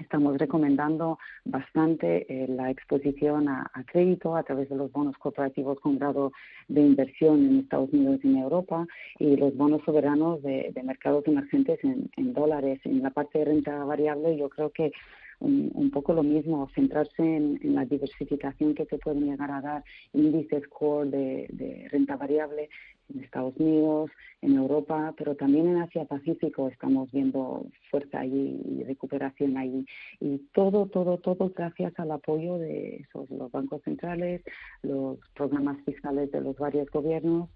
estamos 0.00 0.38
recomendando 0.38 1.18
bastante 1.44 2.26
eh, 2.28 2.48
la 2.48 2.70
exposición 2.70 3.48
a, 3.48 3.70
crédito 3.86 4.36
a 4.36 4.42
través 4.42 4.68
de 4.68 4.76
los 4.76 4.90
bonos 4.90 5.16
corporativos 5.18 5.78
con 5.80 5.98
grado 5.98 6.32
de 6.68 6.80
inversión 6.80 7.44
en 7.46 7.60
Estados 7.60 7.92
Unidos 7.92 8.20
y 8.22 8.28
en 8.28 8.38
Europa 8.38 8.86
y 9.18 9.36
los 9.36 9.56
bonos 9.56 9.82
soberanos 9.84 10.42
de, 10.42 10.72
mercados 10.84 11.26
emergentes 11.26 11.82
en, 11.84 12.10
en, 12.16 12.32
dólares. 12.32 12.80
En 12.84 13.02
la 13.02 13.10
parte 13.10 13.38
de 13.38 13.44
renta 13.46 13.84
variable 13.84 14.36
yo 14.36 14.48
creo 14.48 14.70
que 14.70 14.92
un, 15.40 15.90
poco 15.90 16.12
lo 16.12 16.22
mismo, 16.22 16.68
centrarse 16.74 17.22
en, 17.22 17.58
la 17.74 17.84
diversificación 17.84 18.74
que 18.74 18.86
se 18.86 18.98
pueden 18.98 19.30
llegar 19.30 19.50
a 19.50 19.60
dar 19.60 19.84
índices 20.12 20.66
core 20.68 21.10
de, 21.50 21.88
renta 21.90 22.16
variable 22.16 22.68
en 23.12 23.22
Estados 23.22 23.54
Unidos, 23.58 24.10
en 24.40 24.56
Europa, 24.56 25.14
pero 25.16 25.34
también 25.34 25.68
en 25.68 25.76
Asia 25.76 26.04
Pacífico 26.06 26.68
estamos 26.68 27.10
viendo 27.12 27.66
fuerza 27.90 28.20
ahí 28.20 28.60
y 28.64 28.82
recuperación 28.84 29.56
ahí. 29.58 29.84
Y 30.20 30.38
todo, 30.52 30.86
todo, 30.86 31.18
todo 31.18 31.52
gracias 31.54 31.92
al 31.98 32.12
apoyo 32.12 32.58
de 32.58 32.96
esos, 32.96 33.28
los 33.30 33.52
bancos 33.52 33.82
centrales, 33.82 34.42
los 34.82 35.18
programas 35.34 35.76
fiscales 35.84 36.30
de 36.32 36.40
los 36.40 36.56
varios 36.56 36.90
gobiernos 36.90 37.50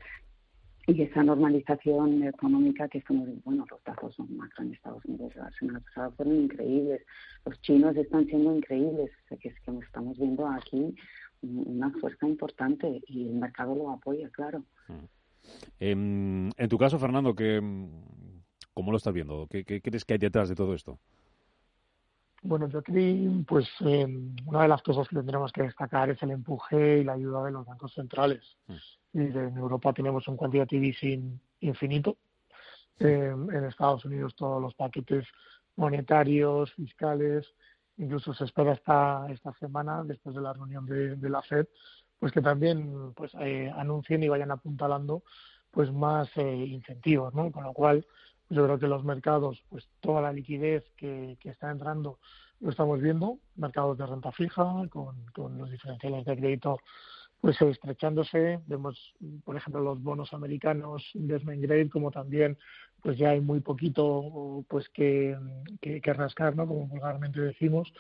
y 0.88 1.02
esa 1.02 1.23
normalización 1.23 2.23
económica 2.23 2.88
que 2.88 3.02
son, 3.02 3.43
bueno, 3.44 3.67
los 3.70 3.85
datos 3.85 4.14
son 4.14 4.35
macro 4.37 4.64
en 4.64 4.73
Estados 4.73 5.05
Unidos 5.05 5.37
la 5.37 5.50
semana 5.52 5.81
pasada 5.81 6.11
fueron 6.12 6.44
increíbles, 6.44 7.02
los 7.44 7.61
chinos 7.61 7.94
están 7.94 8.25
siendo 8.26 8.56
increíbles, 8.56 9.11
o 9.11 9.29
sea 9.29 9.37
que 9.37 9.49
es 9.49 9.61
que 9.61 9.79
estamos 9.79 10.19
viendo 10.19 10.49
aquí 10.49 10.94
una 11.43 11.90
fuerza 11.90 12.26
importante 12.26 13.02
y 13.06 13.29
el 13.29 13.35
mercado 13.35 13.75
lo 13.75 13.90
apoya, 13.90 14.31
claro. 14.31 14.64
Mm. 14.88 15.05
En, 15.79 16.50
en 16.56 16.69
tu 16.69 16.79
caso, 16.79 16.99
Fernando, 16.99 17.34
¿qué, 17.34 17.61
¿cómo 18.73 18.91
lo 18.91 18.96
estás 18.96 19.12
viendo? 19.12 19.46
¿Qué, 19.50 19.64
¿Qué, 19.64 19.82
crees 19.82 20.05
que 20.05 20.14
hay 20.14 20.19
detrás 20.19 20.49
de 20.49 20.55
todo 20.55 20.75
esto? 20.75 20.99
Bueno, 22.43 22.69
yo 22.69 22.82
creo, 22.82 23.43
pues 23.46 23.69
eh, 23.81 24.06
una 24.46 24.62
de 24.62 24.69
las 24.69 24.82
cosas 24.82 25.08
que 25.08 25.17
tendremos 25.17 25.50
que 25.52 25.62
destacar 25.62 26.11
es 26.11 26.23
el 26.23 26.31
empuje 26.31 26.99
y 26.99 27.05
la 27.05 27.14
ayuda 27.14 27.44
de 27.44 27.50
los 27.50 27.67
bancos 27.67 27.93
centrales. 27.94 28.56
Mm 28.67 28.75
y 29.12 29.20
en 29.20 29.56
Europa 29.56 29.93
tenemos 29.93 30.26
un 30.29 30.37
quantitative 30.37 30.87
easing 30.87 31.40
infinito. 31.61 32.17
Eh, 32.99 33.32
en 33.32 33.64
Estados 33.64 34.05
Unidos 34.05 34.35
todos 34.35 34.61
los 34.61 34.75
paquetes 34.75 35.25
monetarios, 35.76 36.73
fiscales, 36.75 37.46
incluso 37.96 38.35
se 38.35 38.44
espera 38.44 38.73
esta, 38.73 39.26
esta 39.31 39.52
semana, 39.55 40.02
después 40.05 40.34
de 40.34 40.43
la 40.43 40.52
reunión 40.52 40.84
de, 40.84 41.31
la 41.31 41.41
FED, 41.43 41.67
pues 42.19 42.32
que 42.32 42.43
también 42.43 43.12
pues 43.14 43.32
eh, 43.41 43.73
anuncien 43.76 44.23
y 44.23 44.29
vayan 44.29 44.50
apuntalando 44.50 45.23
pues 45.70 45.93
más 45.93 46.29
eh, 46.37 46.56
incentivos, 46.67 47.32
¿no? 47.34 47.52
Con 47.52 47.62
lo 47.62 47.73
cual 47.73 48.05
yo 48.50 48.65
creo 48.65 48.79
que 48.79 48.89
los 48.89 49.05
mercados, 49.05 49.62
pues 49.69 49.89
toda 50.00 50.23
la 50.23 50.33
liquidez 50.33 50.85
que, 50.97 51.37
que 51.41 51.50
está 51.50 51.71
entrando 51.71 52.19
lo 52.61 52.71
estamos 52.71 53.00
viendo, 53.00 53.39
mercados 53.56 53.99
de 53.99 54.06
renta 54.06 54.33
fija, 54.33 54.65
con, 54.91 55.25
con 55.33 55.59
los 55.59 55.71
diferenciales 55.71 56.25
de 56.25 56.37
crédito 56.37 56.81
pues 57.41 57.61
estrechándose. 57.61 58.61
Vemos, 58.67 59.15
por 59.44 59.56
ejemplo, 59.56 59.81
los 59.81 60.03
bonos 60.03 60.32
americanos 60.32 61.08
investment 61.15 61.63
grade, 61.63 61.89
como 61.89 62.11
también 62.11 62.58
pues 63.01 63.17
ya 63.17 63.31
hay 63.31 63.41
muy 63.41 63.61
poquito 63.61 64.65
pues 64.69 64.89
que, 64.89 65.37
que, 65.81 66.13
rascar, 66.13 66.56
¿no? 66.56 66.67
Como 66.67 66.89
vulgarmente 66.89 67.41
decimos. 67.41 67.93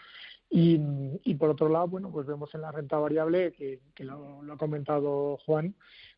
Y, 0.50 0.80
y, 1.24 1.34
por 1.34 1.50
otro 1.50 1.68
lado, 1.68 1.88
bueno, 1.88 2.10
pues 2.10 2.26
vemos 2.26 2.52
en 2.54 2.62
la 2.62 2.72
renta 2.72 2.98
variable, 2.98 3.52
que, 3.52 3.80
que 3.94 4.04
lo, 4.04 4.40
ha 4.50 4.56
comentado 4.56 5.36
Juan, 5.44 5.74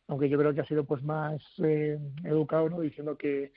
aunque 0.07 0.29
yo 0.29 0.37
creo 0.39 0.53
que 0.53 0.61
ha 0.61 0.65
sido 0.65 0.85
pues 0.85 1.03
más 1.03 1.41
eh, 1.61 1.99
educado, 2.23 2.69
¿no? 2.69 2.79
Diciendo 2.79 3.17
que, 3.17 3.51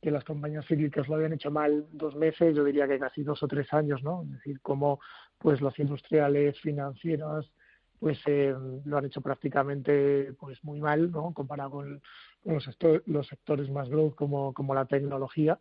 que 0.00 0.10
las 0.10 0.24
compañías 0.24 0.66
cíclicas 0.66 1.08
lo 1.08 1.16
habían 1.16 1.34
hecho 1.34 1.50
mal 1.50 1.86
dos 1.92 2.14
meses, 2.16 2.56
yo 2.56 2.64
diría 2.64 2.88
que 2.88 2.98
casi 2.98 3.22
dos 3.22 3.42
o 3.42 3.48
tres 3.48 3.72
años, 3.72 4.02
¿no? 4.02 4.22
Es 4.22 4.30
decir, 4.32 4.60
como 4.60 5.00
pues 5.38 5.60
las 5.60 5.78
industriales, 5.78 6.58
financieras, 6.60 7.50
pues 7.98 8.18
eh, 8.26 8.54
lo 8.84 8.96
han 8.96 9.04
hecho 9.04 9.20
prácticamente 9.20 10.32
pues 10.38 10.62
muy 10.64 10.80
mal, 10.80 11.10
¿no? 11.10 11.32
Comparado 11.34 11.70
con, 11.70 12.02
los, 12.44 12.78
los, 13.06 13.26
sectores 13.26 13.70
más 13.70 13.88
growth 13.90 14.14
como, 14.14 14.54
como 14.54 14.74
la 14.74 14.86
tecnología. 14.86 15.58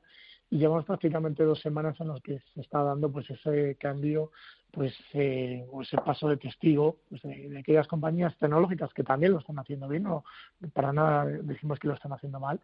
Y 0.50 0.58
llevamos 0.58 0.86
prácticamente 0.86 1.44
dos 1.44 1.60
semanas 1.60 2.00
en 2.00 2.08
las 2.08 2.22
que 2.22 2.40
se 2.54 2.62
está 2.62 2.82
dando 2.82 3.12
pues 3.12 3.30
ese 3.30 3.76
cambio, 3.76 4.32
pues 4.72 4.96
eh, 5.14 5.66
o 5.72 5.82
ese 5.82 5.98
paso 5.98 6.28
de 6.30 6.38
testigo 6.38 6.98
pues, 7.10 7.22
de, 7.22 7.60
aquellas 7.60 7.88
compañías 7.88 8.36
tecnológicas 8.38 8.94
que 8.94 9.04
también 9.04 9.34
lo 9.34 9.40
están 9.40 9.60
haciendo 9.60 9.88
bien, 9.88 10.04
no 10.04 10.24
para 10.74 10.94
nada 10.94 11.26
decimos 11.26 11.80
que 11.80 11.88
lo 11.88 11.96
están 11.96 12.14
haciendo 12.14 12.40
mal, 12.40 12.60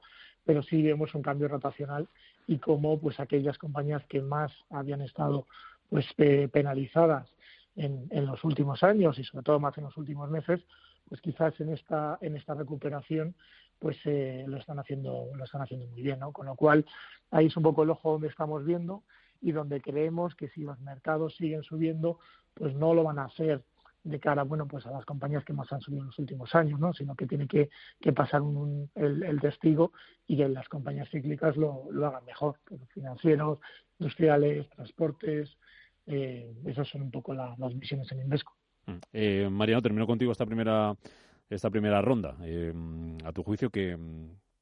pero 0.46 0.62
sí 0.64 0.82
vemos 0.82 1.14
un 1.16 1.22
cambio 1.22 1.48
rotacional 1.48 2.08
y 2.48 2.58
cómo 2.60 3.00
pues 3.00 3.20
aquellas 3.20 3.58
compañías 3.58 4.06
que 4.06 4.22
más 4.22 4.52
habían 4.70 5.02
estado 5.02 5.48
pues 5.90 6.06
penalizadas 6.52 7.28
en, 7.76 8.08
en, 8.12 8.26
los 8.26 8.44
últimos 8.44 8.84
años 8.84 9.20
y 9.20 9.24
sobre 9.24 9.44
todo 9.44 9.60
más 9.60 9.78
en 9.78 9.84
los 9.84 9.98
últimos 9.98 10.30
meses, 10.30 10.62
pues 11.10 11.22
quizás 11.22 11.60
en 11.60 11.70
esta 11.70 12.18
en 12.22 12.36
esta 12.36 12.54
recuperación 12.54 13.36
pues 13.80 13.98
eh, 14.06 14.46
lo 14.48 14.58
están 14.58 14.80
haciendo 14.80 15.28
lo 15.36 15.44
están 15.44 15.62
haciendo 15.62 15.88
muy 15.88 16.02
bien, 16.02 16.20
¿no? 16.20 16.32
Con 16.32 16.46
lo 16.46 16.56
cual 16.56 16.86
ahí 17.32 17.48
es 17.48 17.58
un 17.58 17.64
poco 17.64 17.84
el 17.84 17.90
ojo 17.90 18.14
donde 18.14 18.28
estamos 18.28 18.66
viendo 18.66 19.04
y 19.42 19.52
donde 19.52 19.82
creemos 19.82 20.36
que 20.36 20.50
si 20.50 20.62
los 20.62 20.80
mercados 20.80 21.36
siguen 21.36 21.64
subiendo, 21.64 22.20
pues 22.54 22.74
no 22.74 22.94
lo 22.94 23.04
van 23.04 23.20
a 23.20 23.26
hacer 23.26 23.64
de 24.06 24.20
cara 24.20 24.44
bueno 24.44 24.68
pues 24.68 24.86
a 24.86 24.92
las 24.92 25.04
compañías 25.04 25.44
que 25.44 25.52
más 25.52 25.72
han 25.74 25.82
subido 25.82 26.02
en 26.02 26.08
los 26.08 26.20
últimos 26.20 26.54
años 26.56 26.80
no 26.80 26.94
sino 26.94 27.16
que 27.16 27.26
tiene 27.26 27.48
que, 27.48 27.70
que 28.00 28.14
pasar 28.14 28.42
un, 28.42 28.90
el, 28.96 29.42
testigo 29.42 29.92
y 30.28 30.38
que 30.38 30.48
las 30.48 30.70
compañías 30.70 31.10
cíclicas 31.10 31.58
lo, 31.58 31.92
lo 31.92 32.08
hagan 32.08 32.24
mejor 32.26 32.60
financieros 32.94 33.60
industriales 34.00 34.70
transportes 34.70 35.58
eh, 36.06 36.54
esas 36.66 36.88
son 36.88 37.02
un 37.02 37.12
poco 37.12 37.34
las 37.34 37.58
visiones 37.80 38.12
en 38.12 38.20
Invesco. 38.20 38.56
Mm. 38.86 38.98
eh, 39.14 39.50
Mariano 39.50 39.82
termino 39.82 40.06
contigo 40.06 40.32
esta 40.32 40.46
primera 40.46 40.96
esta 41.50 41.70
primera 41.72 42.02
ronda. 42.02 42.38
Eh, 42.42 42.74
a 43.24 43.32
tu 43.32 43.44
juicio 43.44 43.72
¿qué, 43.72 43.98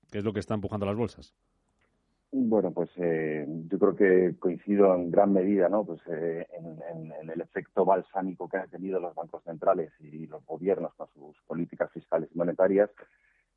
qué 0.10 0.20
es 0.20 0.24
lo 0.24 0.32
que 0.32 0.40
está 0.40 0.54
empujando 0.54 0.86
las 0.86 0.96
bolsas 0.96 1.34
bueno, 2.36 2.72
pues 2.72 2.90
eh, 2.98 3.46
yo 3.70 3.78
creo 3.78 3.96
que 3.96 4.36
coincido 4.40 4.96
en 4.96 5.12
gran 5.12 5.32
medida 5.32 5.70
¿no? 5.70 5.86
pues, 5.86 6.02
eh, 6.08 6.48
en, 6.58 7.30
el 7.30 7.42
efecto 7.42 7.86
balsánico 7.86 8.50
que 8.50 8.58
han 8.58 8.70
tenido 8.70 9.00
los 9.00 9.14
bancos 9.14 9.44
centrales 9.44 9.92
y 10.00 10.26
los 10.26 10.44
gobiernos 10.46 10.94
con 10.96 11.08
sus 11.14 11.40
políticas 11.46 11.92
fiscales 11.92 12.30
y 12.34 12.38
monetarias. 12.38 12.90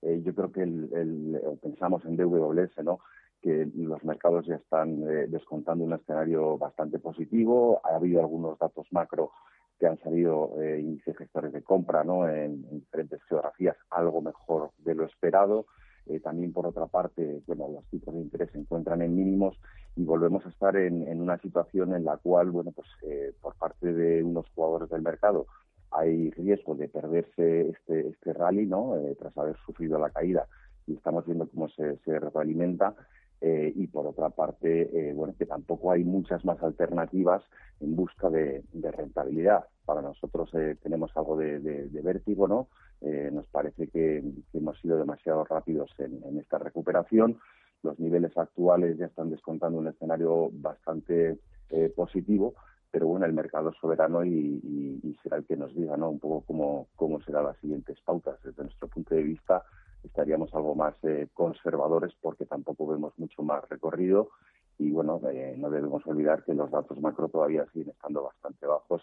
Eh, 0.03 0.21
yo 0.23 0.35
creo 0.35 0.53
que 0.53 0.63
el, 0.63 1.41
pensamos 1.63 2.05
en 2.05 2.17
DWS, 2.17 2.85
¿no? 2.85 3.01
que 3.41 3.67
los 3.75 4.05
mercados 4.05 4.47
ya 4.47 4.57
están 4.57 5.01
descontando 5.31 5.85
un 5.85 5.95
escenario 5.95 6.59
bastante 6.59 6.99
positivo. 6.99 7.81
Ha 7.85 7.97
habido 7.97 8.21
algunos 8.21 8.59
datos 8.59 8.87
macro 8.91 9.33
que 9.79 9.87
han 9.87 9.99
salido 10.01 10.53
índices 10.79 11.17
gestores 11.17 11.53
de 11.53 11.63
compra 11.63 12.03
¿no? 12.03 12.29
en 12.29 12.63
diferentes 12.71 13.23
geografías, 13.25 13.77
algo 13.91 14.21
mejor 14.21 14.71
de 14.79 14.95
lo 14.95 15.05
esperado. 15.05 15.67
Eh, 16.09 16.21
también, 16.21 16.53
por 16.53 16.67
otra 16.67 16.87
parte, 16.87 17.43
bueno, 17.47 17.69
los 17.69 17.85
tipos 17.87 18.15
de 18.15 18.21
interés 18.21 18.51
se 18.53 18.59
encuentran 18.59 19.03
en 19.03 19.17
mínimos 19.17 19.59
y 19.97 20.05
volvemos 20.05 20.47
a 20.47 20.51
estar 20.51 20.77
en, 20.77 21.21
una 21.21 21.39
situación 21.39 21.95
en 21.95 22.05
la 22.05 22.17
cual, 22.17 22.51
bueno, 22.51 22.71
pues 22.71 22.87
eh, 23.03 23.33
por 23.41 23.57
parte 23.57 23.93
de 23.93 24.23
unos 24.23 24.47
jugadores 24.55 24.89
del 24.89 25.03
mercado 25.03 25.47
hay 25.91 26.31
riesgo 26.31 26.75
de 26.75 26.89
perderse 26.89 27.71
este, 27.71 28.09
este 28.09 28.33
rally, 28.33 28.67
¿no? 28.67 28.97
Eh, 28.97 29.17
tras 29.19 29.37
haber 29.37 29.57
sufrido 29.65 29.99
la 29.99 30.11
caída 30.11 30.47
y 30.87 30.95
estamos 30.95 31.27
viendo 31.27 31.49
cómo 31.49 31.69
se, 31.69 31.97
se 31.99 32.19
retroalimenta. 32.19 32.95
y 33.41 33.87
por 33.89 34.07
otra 34.07 34.31
parte, 34.31 35.13
bueno, 35.15 35.35
que 35.39 35.47
tampoco 35.47 35.93
hay 35.93 36.05
muchas 36.05 36.45
más 36.45 36.61
alternativas 36.63 37.43
en 37.81 37.95
busca 37.95 38.31
de, 38.31 38.63
rentabilidad. 38.73 39.67
Para 39.85 40.01
nosotros 40.01 40.51
tenemos 40.83 41.11
algo 41.17 41.37
de, 41.37 41.61
de, 41.61 42.03
vértigo, 42.03 42.49
¿no? 42.49 42.69
Eh, 43.01 43.31
nos 43.33 43.47
parece 43.49 43.89
que, 43.89 44.23
hemos 44.53 44.79
sido 44.81 44.99
demasiado 44.99 45.45
rápidos 45.45 45.91
en, 45.99 46.39
esta 46.39 46.59
recuperación. 46.59 47.39
Los 47.83 47.99
niveles 48.01 48.37
actuales 48.37 48.97
ya 48.97 49.07
están 49.07 49.31
descontando 49.31 49.79
un 49.79 49.89
escenario 49.89 50.51
bastante 50.53 51.39
eh, 51.71 51.93
positivo, 51.95 52.55
pero 52.91 53.07
bueno, 53.07 53.27
el 53.27 53.33
mercado 53.33 53.71
es 53.71 53.77
soberano 53.77 54.25
y, 54.25 55.17
será 55.23 55.39
el 55.39 55.45
que 55.45 55.57
nos 55.57 55.75
diga 55.75 55.97
¿no? 55.97 56.11
un 56.11 56.21
poco 56.21 56.45
cómo, 56.47 56.89
cómo 56.95 57.21
serán 57.21 57.45
las 57.45 57.57
siguientes 57.59 58.01
pautas. 58.03 58.41
Desde 58.43 58.63
nuestro 58.63 58.89
punto 58.89 59.15
de 59.15 59.23
vista, 59.23 59.65
estaríamos 60.05 60.55
algo 60.55 60.75
más 60.75 60.95
eh, 61.03 61.29
conservadores 61.35 62.13
porque 62.21 62.47
tampoco 62.47 62.87
vemos 62.87 63.13
mucho 63.19 63.43
más 63.43 63.69
recorrido 63.69 64.31
y 64.79 64.91
bueno, 64.91 65.21
no 65.57 65.71
debemos 65.71 66.07
olvidar 66.07 66.45
que 66.45 66.53
los 66.53 66.71
datos 66.71 67.01
macro 67.01 67.29
todavía 67.29 67.65
siguen 67.73 67.91
estando 67.91 68.25
bastante 68.25 68.67
bajos, 68.67 69.03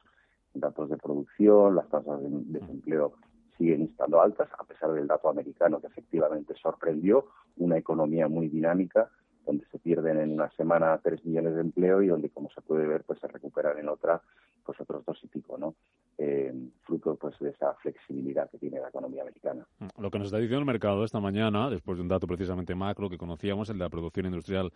datos 0.54 0.88
de 0.90 0.98
producción, 0.98 1.76
las 1.76 1.90
tasas 1.90 2.22
de 2.22 2.30
desempleo 2.30 3.14
siguen 3.58 3.84
estando 3.84 4.22
altas, 4.22 4.50
a 4.58 4.64
pesar 4.64 4.92
del 4.94 5.08
dato 5.08 5.30
americano 5.30 5.80
que 5.80 5.88
efectivamente 5.88 6.54
sorprendió, 6.56 7.28
una 7.58 7.78
economía 7.78 8.28
muy 8.28 8.48
dinámica, 8.50 9.10
donde 9.46 9.66
se 9.72 9.80
pierden 9.80 10.20
en 10.20 10.32
una 10.34 10.50
semana 10.52 11.00
tres 11.04 11.24
millones 11.26 11.56
de 11.56 11.62
empleo 11.62 12.02
y 12.02 12.08
donde, 12.08 12.30
como 12.30 12.50
se 12.50 12.62
puede 12.62 12.88
ver, 12.88 13.04
pues 13.04 13.20
se 13.20 13.28
recuperan 13.28 13.78
en 13.78 13.90
otra 13.90 14.22
pues 14.66 14.80
otros 14.80 15.06
dos 15.06 15.20
y 15.24 15.28
pico, 15.28 15.58
¿no? 15.58 15.76
Eh, 16.18 16.54
fruto 16.84 17.16
pues 17.16 17.38
de 17.40 17.50
esa 17.50 17.74
flexibilidad 17.76 18.50
que 18.52 18.60
tiene 18.60 18.80
la 18.80 18.90
economía 18.90 19.24
americana. 19.24 19.66
Lo 19.98 20.12
que 20.12 20.20
nos 20.20 20.28
está 20.28 20.38
diciendo 20.38 20.60
el 20.60 20.66
mercado 20.66 21.04
esta 21.04 21.20
mañana, 21.20 21.70
después 21.70 21.98
de 21.98 22.04
un 22.04 22.08
dato 22.08 22.28
precisamente 22.28 22.76
macro 22.76 23.10
que 23.10 23.18
conocíamos, 23.18 23.70
el 23.70 23.80
de 23.80 23.86
la 23.86 23.90
producción 23.90 24.28
industrial 24.28 24.72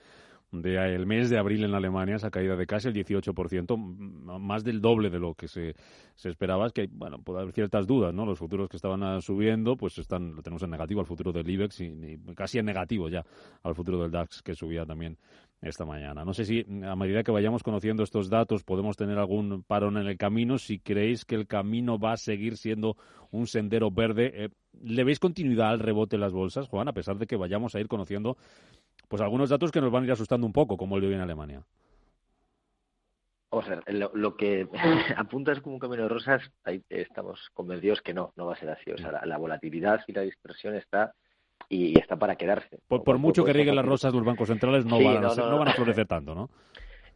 del 0.51 1.05
mes 1.05 1.29
de 1.29 1.37
abril 1.37 1.65
en 1.65 1.73
Alemania, 1.73 2.15
esa 2.15 2.31
caída 2.31 2.55
de 2.55 2.65
casi 2.65 2.87
el 2.87 2.95
18%, 2.95 3.77
más 3.77 4.63
del 4.63 4.81
doble 4.81 5.09
de 5.09 5.19
lo 5.19 5.35
que 5.35 5.47
se, 5.47 5.75
se 6.15 6.29
esperaba, 6.29 6.67
es 6.67 6.73
que, 6.73 6.87
bueno, 6.89 7.19
puede 7.19 7.41
haber 7.41 7.53
ciertas 7.53 7.85
dudas, 7.85 8.13
¿no? 8.13 8.25
Los 8.25 8.39
futuros 8.39 8.69
que 8.69 8.77
estaban 8.77 9.03
ah, 9.03 9.21
subiendo, 9.21 9.75
pues 9.75 9.97
están, 9.97 10.35
lo 10.35 10.41
tenemos 10.41 10.63
en 10.63 10.71
negativo 10.71 11.01
al 11.01 11.05
futuro 11.05 11.33
del 11.33 11.49
IBEX 11.49 11.81
y 11.81 12.17
casi 12.35 12.59
en 12.59 12.65
negativo 12.65 13.09
ya 13.09 13.23
al 13.63 13.75
futuro 13.75 14.01
del 14.01 14.11
DAX 14.11 14.41
que 14.41 14.55
subía 14.55 14.85
también 14.85 15.17
esta 15.61 15.85
mañana. 15.85 16.23
No 16.23 16.33
sé 16.33 16.45
si 16.45 16.65
a 16.83 16.95
medida 16.95 17.23
que 17.23 17.31
vayamos 17.31 17.63
conociendo 17.63 18.03
estos 18.03 18.29
datos 18.29 18.63
podemos 18.63 18.95
tener 18.95 19.17
algún 19.17 19.63
parón 19.63 19.97
en 19.97 20.07
el 20.07 20.17
camino. 20.17 20.57
Si 20.57 20.79
creéis 20.79 21.25
que 21.25 21.35
el 21.35 21.47
camino 21.47 21.97
va 21.97 22.13
a 22.13 22.17
seguir 22.17 22.57
siendo 22.57 22.95
un 23.31 23.47
sendero 23.47 23.91
verde, 23.91 24.31
eh, 24.33 24.49
¿le 24.83 25.03
veis 25.03 25.19
continuidad 25.19 25.69
al 25.69 25.79
rebote 25.79 26.15
en 26.15 26.21
las 26.21 26.33
bolsas, 26.33 26.67
Juan, 26.67 26.87
a 26.87 26.93
pesar 26.93 27.17
de 27.17 27.27
que 27.27 27.35
vayamos 27.35 27.75
a 27.75 27.79
ir 27.79 27.87
conociendo 27.87 28.37
pues 29.07 29.21
algunos 29.21 29.49
datos 29.49 29.71
que 29.71 29.81
nos 29.81 29.91
van 29.91 30.03
a 30.03 30.07
ir 30.07 30.11
asustando 30.11 30.45
un 30.45 30.53
poco, 30.53 30.77
como 30.77 30.95
el 30.95 31.01
de 31.01 31.07
hoy 31.07 31.13
en 31.15 31.21
Alemania? 31.21 31.63
O 33.49 33.63
sea, 33.63 33.81
lo, 33.87 34.35
que 34.35 34.67
apunta 35.17 35.53
es 35.53 35.61
como 35.61 35.75
un 35.75 35.79
camino 35.79 36.03
de 36.03 36.09
rosas, 36.09 36.51
ahí 36.63 36.83
estamos 36.89 37.49
convencidos 37.53 38.01
que 38.01 38.13
no, 38.13 38.33
no 38.35 38.45
va 38.45 38.53
a 38.53 38.57
ser 38.57 38.69
así. 38.69 38.91
O 38.91 38.97
sea, 38.97 39.25
la 39.25 39.37
volatilidad 39.37 40.01
y 40.07 40.11
la 40.11 40.21
dispersión 40.21 40.75
está 40.75 41.13
y 41.69 41.97
está 41.99 42.15
para 42.17 42.35
quedarse. 42.35 42.79
Por, 42.87 43.17
mucho 43.17 43.43
que 43.43 43.53
rieguen 43.53 43.75
las 43.75 43.85
rosas 43.85 44.13
los 44.13 44.23
bancos 44.23 44.47
centrales, 44.47 44.85
no, 44.85 45.03
van, 45.03 45.25
a, 45.25 45.35
no, 45.35 45.59
van 45.59 45.67
a 45.67 45.73
florecer 45.73 46.07
tanto, 46.07 46.33
¿no? 46.33 46.49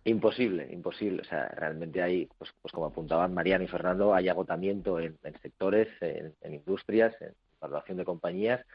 Imposible, 0.03 0.67
imposible. 0.71 1.21
O 1.21 1.25
sea, 1.25 1.47
realmente 1.49 2.01
hay, 2.01 2.27
pues, 2.37 2.53
pues 2.61 2.71
como 2.71 2.87
apuntaban 2.87 3.33
Mariano 3.33 3.63
y 3.63 3.67
Fernando, 3.67 4.13
hay 4.13 4.29
agotamiento 4.29 4.99
en, 4.99 5.17
sectores, 5.41 5.87
en, 6.01 6.33
industrias, 6.53 7.13
en 7.21 7.33
evaluación 7.59 7.97
de 7.97 8.05
compañías 8.05 8.65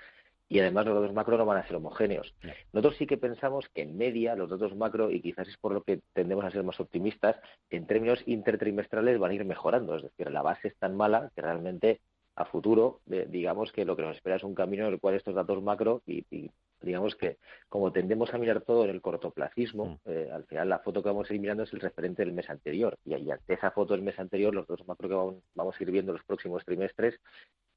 y 0.49 0.61
además 0.61 0.87
los 0.87 0.95
datos 0.95 1.13
macro 1.13 1.37
no 1.37 1.45
van 1.45 1.59
a 1.59 1.67
ser 1.67 1.77
homogéneos. 1.77 2.33
Nosotros 2.73 2.97
sí 2.97 3.07
que 3.07 3.17
pensamos 3.17 3.69
que 3.75 3.83
en 3.83 3.97
media 3.97 4.37
los 4.37 4.49
datos 4.49 4.77
macro, 4.77 5.11
y 5.11 5.21
quizás 5.21 5.49
es 5.49 5.57
por 5.57 5.73
lo 5.73 5.83
que 5.83 6.01
tendemos 6.13 6.45
a 6.45 6.53
ser 6.53 6.63
más 6.63 6.79
optimistas, 6.79 7.37
en 7.71 7.87
términos 7.87 8.23
intertrimestrales 8.27 9.19
van 9.19 9.33
a 9.33 9.35
ir 9.35 9.45
mejorando. 9.45 9.97
Es 9.97 10.05
decir, 10.05 10.31
la 10.31 10.43
base 10.43 10.69
es 10.69 10.77
tan 10.77 10.97
mala 10.97 11.33
que 11.35 11.43
realmente 11.43 12.01
a 12.37 12.45
futuro, 12.45 13.01
digamos 13.07 13.73
que 13.73 13.87
lo 13.87 13.97
que 13.97 14.03
nos 14.03 14.17
espera 14.17 14.37
es 14.37 14.45
un 14.45 14.55
camino 14.55 14.87
en 14.87 14.93
el 14.93 15.01
cual 15.01 15.15
estos 15.15 15.35
datos 15.35 15.63
macro 15.63 16.03
y, 16.07 16.51
digamos 16.83 17.17
que 17.17 17.39
como 17.71 17.91
tendemos 17.93 18.33
a 18.35 18.39
mirar 18.39 18.61
todo 18.61 18.85
en 18.85 18.91
el 18.91 19.01
cortoplacismo, 19.01 19.87
mm. 20.05 20.11
eh, 20.11 20.31
al 20.31 20.45
final 20.45 20.69
la 20.69 20.79
foto 20.81 21.03
que 21.03 21.09
vamos 21.09 21.31
a 21.31 21.35
ir 21.35 21.41
mirando 21.41 21.63
es 21.63 21.73
el 21.73 21.81
referente 21.81 22.23
del 22.23 22.35
mes 22.35 22.51
anterior 22.51 22.99
y, 23.07 23.15
ante 23.31 23.55
esa 23.55 23.71
foto 23.71 23.95
del 23.95 24.03
mes 24.03 24.19
anterior 24.19 24.55
los 24.55 24.67
datos 24.67 24.87
macro 24.87 25.09
que 25.09 25.41
vamos, 25.55 25.75
a 25.81 25.83
ir 25.83 25.91
viendo 25.91 26.13
los 26.13 26.25
próximos 26.25 26.63
trimestres 26.67 27.19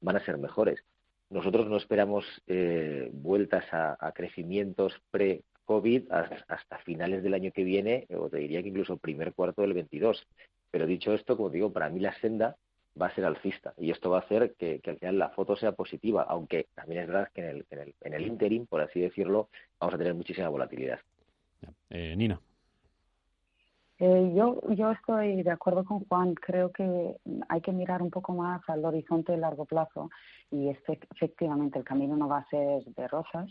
van 0.02 0.16
a 0.16 0.24
ser 0.24 0.36
mejores. 0.36 0.84
Nosotros 1.30 1.66
no 1.66 1.78
esperamos 1.78 2.26
eh, 2.46 3.08
vueltas 3.12 3.64
a, 3.72 4.12
crecimientos 4.12 4.92
pre-COVID 5.10 6.10
hasta, 6.10 6.78
finales 6.84 7.22
del 7.22 7.34
año 7.34 7.52
que 7.52 7.64
viene, 7.64 8.06
o 8.10 8.28
te 8.28 8.38
diría 8.38 8.62
que 8.62 8.68
incluso 8.68 8.98
primer 8.98 9.32
cuarto 9.32 9.62
del 9.62 9.72
22. 9.72 10.26
Pero 10.72 10.86
dicho 10.86 11.14
esto, 11.14 11.36
como 11.36 11.50
digo, 11.50 11.72
para 11.72 11.88
mí 11.88 12.00
la 12.00 12.14
senda 12.20 12.56
va 13.00 13.06
a 13.06 13.14
ser 13.14 13.24
alcista 13.24 13.72
y 13.78 13.90
esto 13.90 14.10
va 14.10 14.18
a 14.18 14.20
hacer 14.20 14.54
que, 14.58 14.80
al 14.84 14.98
final 14.98 15.18
la 15.18 15.30
foto 15.30 15.56
sea 15.56 15.72
positiva, 15.72 16.22
aunque 16.28 16.66
también 16.74 17.02
es 17.02 17.08
verdad 17.08 17.28
que 17.32 17.40
en 17.40 17.48
el, 17.48 17.66
en 17.70 17.78
el, 17.78 17.94
en 18.02 18.14
el 18.14 18.26
interim, 18.26 18.66
por 18.66 18.80
así 18.80 19.00
decirlo, 19.00 19.48
vamos 19.78 19.94
a 19.94 19.98
tener 19.98 20.14
muchísima 20.14 20.48
volatilidad. 20.48 21.00
Eh, 21.90 22.14
Nina. 22.16 22.40
Eh, 23.98 24.32
yo, 24.34 24.62
yo 24.70 24.90
estoy 24.92 25.42
de 25.42 25.50
acuerdo 25.50 25.84
con 25.84 26.06
Juan. 26.06 26.34
Creo 26.34 26.72
que 26.72 27.16
hay 27.48 27.60
que 27.60 27.72
mirar 27.72 28.00
un 28.00 28.10
poco 28.10 28.32
más 28.32 28.62
al 28.68 28.82
horizonte 28.82 29.32
de 29.32 29.38
largo 29.38 29.66
plazo 29.66 30.08
y 30.50 30.68
efectivamente 30.68 31.78
el 31.78 31.84
camino 31.84 32.16
no 32.16 32.26
va 32.26 32.38
a 32.38 32.48
ser 32.48 32.82
de 32.82 33.08
rosas, 33.08 33.50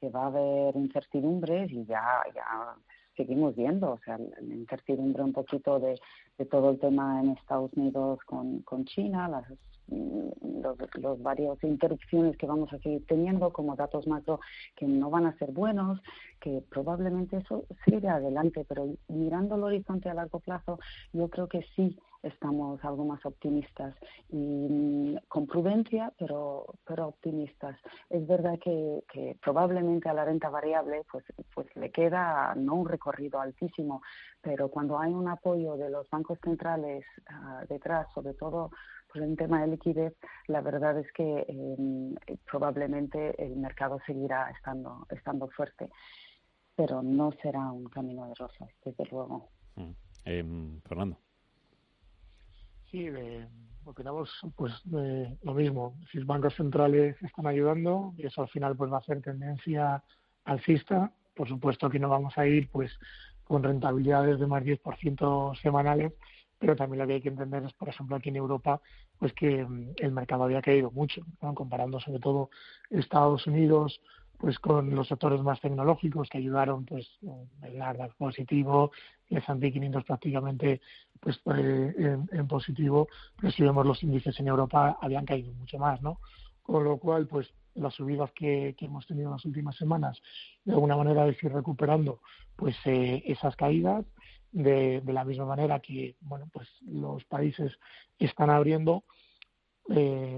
que 0.00 0.08
va 0.08 0.24
a 0.24 0.26
haber 0.28 0.74
incertidumbres 0.74 1.70
y 1.70 1.84
ya, 1.84 2.22
ya 2.34 2.74
seguimos 3.16 3.54
viendo, 3.56 3.92
o 3.92 3.98
sea, 4.04 4.18
la 4.18 4.54
incertidumbre 4.54 5.22
un 5.22 5.32
poquito 5.32 5.78
de, 5.78 5.98
de 6.38 6.46
todo 6.46 6.70
el 6.70 6.78
tema 6.78 7.20
en 7.20 7.30
Estados 7.30 7.72
Unidos 7.74 8.18
con, 8.26 8.84
China, 8.84 9.28
las, 9.28 9.44
mm, 9.88 10.62
los, 10.62 10.76
los 10.94 11.22
varios 11.22 11.62
interrupciones 11.62 12.36
que 12.36 12.46
vamos 12.46 12.72
a 12.72 12.78
seguir 12.78 13.04
teniendo 13.06 13.52
como 13.52 13.76
datos 13.76 14.06
macro 14.06 14.40
que 14.76 14.86
no 14.86 15.10
van 15.10 15.26
a 15.26 15.36
ser 15.38 15.50
buenos, 15.50 16.00
que 16.40 16.62
probablemente 16.70 17.38
eso 17.38 17.64
sigue 17.84 18.08
adelante, 18.08 18.64
pero 18.68 18.86
mirando 19.08 19.56
el 19.56 19.64
horizonte 19.64 20.08
a 20.08 20.14
largo 20.14 20.40
plazo, 20.40 20.78
yo 21.12 21.28
creo 21.28 21.48
que 21.48 21.64
sí 21.76 21.98
estamos 22.22 22.82
algo 22.84 23.04
más 23.04 23.24
optimistas 23.24 23.94
y 24.28 24.36
mm, 24.36 25.16
con 25.28 25.46
prudencia, 25.46 26.12
pero, 26.18 26.66
pero 26.84 27.08
optimistas. 27.08 27.76
Es 28.08 28.26
verdad 28.26 28.58
que, 28.58 29.04
que, 29.12 29.36
probablemente 29.42 30.08
a 30.08 30.14
la 30.14 30.24
renta 30.24 30.50
variable 30.50 31.02
pues, 31.10 31.24
pues 31.54 31.66
le 31.76 31.90
queda 31.90 32.54
no 32.56 32.74
un 32.74 32.88
recorrido 32.88 33.40
altísimo, 33.40 34.02
pero 34.40 34.68
cuando 34.68 34.98
hay 34.98 35.12
un 35.12 35.28
apoyo 35.28 35.76
de 35.76 35.90
los 35.90 36.08
bancos 36.10 36.38
centrales 36.42 37.04
ah, 37.28 37.64
detrás, 37.68 38.06
sobre 38.14 38.34
todo 38.34 38.70
pues 39.12 39.24
en 39.24 39.36
tema 39.36 39.62
de 39.62 39.68
liquidez, 39.68 40.14
la 40.46 40.60
verdad 40.60 40.98
es 40.98 41.10
que 41.12 41.44
em, 41.48 42.14
probablemente 42.48 43.42
el 43.44 43.56
mercado 43.56 43.98
seguirá 44.06 44.50
estando, 44.50 45.06
estando 45.10 45.48
fuerte, 45.48 45.90
pero 46.76 47.02
no 47.02 47.32
será 47.42 47.72
un 47.72 47.86
camino 47.86 48.26
de 48.28 48.34
rosas, 48.34 48.68
desde 48.84 49.04
luego. 49.10 49.48
Mm. 49.74 49.90
Em, 50.24 50.80
Fernando. 50.82 51.18
Sí, 52.90 53.08
de, 53.08 53.46
opinamos 53.84 54.30
pues 54.56 54.72
de 54.84 55.36
lo 55.42 55.54
mismo. 55.54 55.96
Si 56.10 56.18
los 56.18 56.26
bancos 56.26 56.54
centrales 56.54 57.16
están 57.22 57.46
ayudando 57.46 58.14
y 58.16 58.26
eso 58.26 58.42
al 58.42 58.48
final 58.48 58.76
pues 58.76 58.92
va 58.92 58.98
a 58.98 59.02
ser 59.02 59.22
tendencia 59.22 60.02
alcista. 60.44 61.12
Por 61.34 61.48
supuesto 61.48 61.88
que 61.88 61.98
no 61.98 62.08
vamos 62.08 62.36
a 62.36 62.46
ir 62.46 62.68
pues 62.70 62.90
con 63.44 63.62
rentabilidades 63.62 64.38
de 64.38 64.46
más 64.46 64.62
10% 64.64 65.54
semanales, 65.60 66.12
pero 66.58 66.76
también 66.76 67.00
lo 67.00 67.06
que 67.06 67.14
hay 67.14 67.20
que 67.20 67.30
entender 67.30 67.64
es, 67.64 67.72
por 67.72 67.88
ejemplo, 67.88 68.16
aquí 68.16 68.28
en 68.28 68.36
Europa, 68.36 68.80
pues 69.18 69.32
que 69.32 69.64
mm, 69.64 69.94
el 69.96 70.12
mercado 70.12 70.44
había 70.44 70.62
caído 70.62 70.90
mucho, 70.90 71.22
comparando 71.54 72.00
sobre 72.00 72.20
todo 72.20 72.50
Estados 72.90 73.46
Unidos, 73.46 74.00
pues 74.40 74.58
con 74.58 74.94
los 74.94 75.06
sectores 75.08 75.42
más 75.42 75.60
tecnológicos 75.60 76.28
que 76.30 76.38
ayudaron, 76.38 76.86
pues 76.86 77.06
el 77.62 77.78
Nasdaq 77.78 78.14
positivo, 78.16 78.90
el 79.28 79.38
S&P 79.38 79.72
500 79.72 80.04
prácticamente 80.04 80.80
pues 81.20 81.38
eh, 81.56 82.16
en, 82.32 82.48
positivo, 82.48 83.08
pero 83.38 83.52
si 83.52 83.62
vemos 83.62 83.84
los 83.84 84.02
índices 84.02 84.40
en 84.40 84.48
Europa 84.48 84.98
habían 85.00 85.26
caído 85.26 85.52
mucho 85.52 85.78
más, 85.78 86.00
¿no? 86.00 86.20
Con 86.62 86.84
lo 86.84 86.96
cual, 86.96 87.26
pues 87.26 87.52
las 87.74 87.94
subidas 87.94 88.30
que, 88.32 88.74
hemos 88.80 89.06
tenido 89.06 89.28
en 89.28 89.32
las 89.32 89.44
últimas 89.44 89.76
semanas, 89.76 90.20
de 90.64 90.72
alguna 90.72 90.96
manera 90.96 91.26
es 91.28 91.42
ir 91.42 91.52
recuperando 91.52 92.20
pues 92.56 92.76
eh, 92.86 93.22
esas 93.26 93.54
caídas 93.56 94.04
de, 94.52 95.02
la 95.06 95.24
misma 95.24 95.46
manera 95.46 95.80
que 95.80 96.16
bueno 96.20 96.48
pues 96.52 96.68
los 96.86 97.24
países 97.24 97.78
están 98.18 98.50
abriendo 98.50 99.04
eh, 99.88 100.36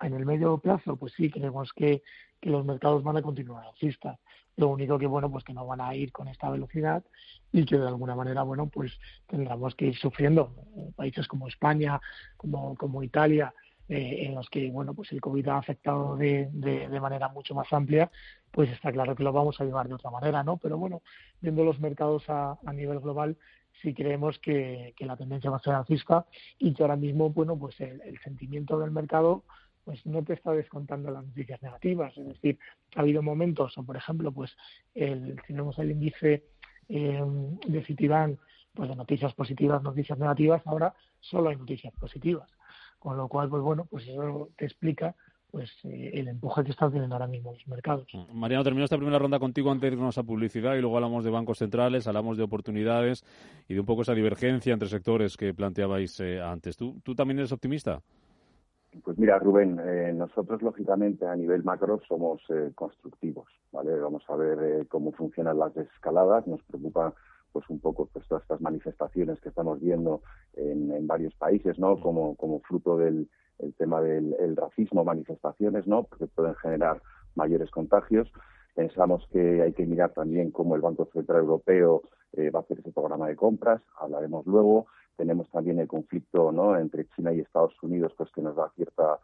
en 0.00 0.14
el 0.14 0.26
medio 0.26 0.58
plazo 0.58 0.96
pues 0.96 1.12
sí 1.14 1.30
creemos 1.30 1.72
que, 1.72 2.02
que 2.44 2.50
los 2.50 2.62
mercados 2.62 3.02
van 3.02 3.16
a 3.16 3.22
continuar 3.22 3.64
alcistas 3.64 4.18
lo 4.56 4.68
único 4.68 4.98
que 4.98 5.06
bueno 5.06 5.30
pues 5.30 5.44
que 5.44 5.54
no 5.54 5.66
van 5.66 5.80
a 5.80 5.94
ir 5.94 6.12
con 6.12 6.28
esta 6.28 6.50
velocidad 6.50 7.02
y 7.50 7.64
que 7.64 7.78
de 7.78 7.88
alguna 7.88 8.14
manera 8.14 8.42
bueno 8.42 8.66
pues 8.66 8.92
tendremos 9.26 9.74
que 9.74 9.86
ir 9.86 9.96
sufriendo 9.96 10.54
países 10.94 11.26
como 11.26 11.48
España 11.48 11.98
como 12.36 12.76
como 12.76 13.02
Italia 13.02 13.54
eh, 13.88 14.26
en 14.26 14.34
los 14.34 14.50
que 14.50 14.70
bueno 14.70 14.92
pues 14.92 15.10
el 15.12 15.22
COVID 15.22 15.48
ha 15.48 15.56
afectado 15.56 16.16
de, 16.16 16.50
de, 16.52 17.00
manera 17.00 17.28
mucho 17.28 17.54
más 17.54 17.70
amplia, 17.72 18.10
pues 18.50 18.70
está 18.70 18.92
claro 18.92 19.16
que 19.16 19.22
lo 19.22 19.32
vamos 19.32 19.58
a 19.60 19.64
llevar 19.64 19.88
de 19.88 19.94
otra 19.94 20.10
manera, 20.10 20.42
¿no? 20.42 20.56
Pero 20.56 20.78
bueno, 20.78 21.02
viendo 21.42 21.64
los 21.64 21.78
mercados 21.80 22.24
a, 22.28 22.58
a 22.64 22.72
nivel 22.72 23.00
global, 23.00 23.36
sí 23.82 23.92
creemos 23.92 24.38
que, 24.38 24.94
que, 24.96 25.04
la 25.04 25.16
tendencia 25.16 25.50
va 25.50 25.58
a 25.58 25.60
ser 25.60 25.74
alcista 25.74 26.26
y 26.58 26.72
que 26.72 26.82
ahora 26.82 26.96
mismo, 26.96 27.30
bueno, 27.30 27.58
pues 27.58 27.78
el, 27.80 28.18
sentimiento 28.24 28.78
del 28.78 28.90
mercado 28.90 29.44
pues 29.84 30.04
no 30.06 30.22
te 30.22 30.32
está 30.32 30.52
descontando 30.52 31.10
las 31.10 31.24
noticias 31.24 31.62
negativas. 31.62 32.16
Es 32.16 32.26
decir, 32.26 32.58
ha 32.96 33.00
habido 33.00 33.22
momentos, 33.22 33.76
o 33.78 33.82
por 33.84 33.96
ejemplo, 33.96 34.32
pues 34.32 34.56
el, 34.94 35.40
si 35.46 35.52
vemos 35.52 35.78
el 35.78 35.90
índice 35.90 36.44
eh, 36.88 37.22
de 37.66 37.84
Citibank, 37.84 38.38
pues 38.74 38.88
de 38.88 38.96
noticias 38.96 39.32
positivas, 39.34 39.82
noticias 39.82 40.18
negativas, 40.18 40.62
ahora 40.66 40.94
solo 41.20 41.50
hay 41.50 41.56
noticias 41.56 41.92
positivas. 41.94 42.50
Con 42.98 43.16
lo 43.16 43.28
cual, 43.28 43.48
pues 43.48 43.62
bueno, 43.62 43.86
pues 43.90 44.08
eso 44.08 44.50
te 44.56 44.64
explica 44.64 45.14
pues 45.50 45.70
eh, 45.84 46.10
el 46.14 46.26
empuje 46.26 46.64
que 46.64 46.72
están 46.72 46.90
teniendo 46.90 47.14
ahora 47.14 47.28
mismo 47.28 47.52
los 47.52 47.68
mercados. 47.68 48.08
Mm, 48.12 48.36
Mariano, 48.36 48.64
termino 48.64 48.84
esta 48.84 48.96
primera 48.96 49.20
ronda 49.20 49.38
contigo 49.38 49.70
antes 49.70 49.88
de 49.88 49.96
irnos 49.96 50.18
a 50.18 50.24
publicidad 50.24 50.74
y 50.74 50.80
luego 50.80 50.96
hablamos 50.96 51.22
de 51.22 51.30
bancos 51.30 51.58
centrales, 51.58 52.08
hablamos 52.08 52.36
de 52.36 52.42
oportunidades 52.42 53.24
y 53.68 53.74
de 53.74 53.80
un 53.80 53.86
poco 53.86 54.02
esa 54.02 54.14
divergencia 54.14 54.72
entre 54.72 54.88
sectores 54.88 55.36
que 55.36 55.54
planteabais 55.54 56.18
eh, 56.18 56.40
antes. 56.42 56.76
¿Tú, 56.76 57.00
¿Tú 57.04 57.14
también 57.14 57.38
eres 57.38 57.52
optimista? 57.52 58.02
Pues 59.02 59.18
mira, 59.18 59.38
Rubén, 59.38 59.80
eh, 59.84 60.12
nosotros 60.14 60.62
lógicamente 60.62 61.26
a 61.26 61.34
nivel 61.34 61.64
macro 61.64 62.00
somos 62.06 62.42
constructivos, 62.74 63.46
¿vale? 63.72 63.98
Vamos 63.98 64.22
a 64.28 64.36
ver 64.36 64.86
cómo 64.86 65.12
funcionan 65.12 65.58
las 65.58 65.76
escaladas, 65.76 66.46
nos 66.46 66.62
preocupa 66.62 67.12
pues 67.52 67.68
un 67.70 67.80
poco 67.80 68.06
pues 68.12 68.26
todas 68.28 68.42
estas 68.42 68.60
manifestaciones 68.60 69.40
que 69.40 69.48
estamos 69.48 69.80
viendo 69.80 70.22
en, 70.54 71.06
varios 71.06 71.34
países, 71.34 71.78
¿no? 71.78 72.00
Como, 72.00 72.60
fruto 72.60 72.96
del 72.98 73.28
tema 73.78 74.00
del 74.00 74.56
racismo, 74.56 75.04
manifestaciones, 75.04 75.86
¿no? 75.86 76.06
Que 76.18 76.26
pueden 76.26 76.54
generar 76.56 77.00
mayores 77.34 77.70
contagios. 77.70 78.30
Pensamos 78.74 79.26
que 79.30 79.62
hay 79.62 79.72
que 79.72 79.86
mirar 79.86 80.10
también 80.10 80.50
cómo 80.50 80.74
el 80.74 80.82
Banco 80.82 81.08
Central 81.12 81.40
Europeo 81.40 82.02
eh, 82.32 82.50
va 82.50 82.60
a 82.60 82.62
hacer 82.62 82.80
ese 82.80 82.90
programa 82.90 83.28
de 83.28 83.36
compras, 83.36 83.80
hablaremos 84.00 84.44
luego. 84.46 84.86
Tenemos 85.16 85.48
también 85.50 85.78
el 85.78 85.88
conflicto 85.88 86.52
¿no? 86.52 86.76
entre 86.76 87.06
China 87.10 87.32
y 87.32 87.40
Estados 87.40 87.74
Unidos, 87.82 88.12
pues 88.16 88.30
que 88.32 88.42
nos 88.42 88.56
da 88.56 88.70
cierta, 88.74 89.18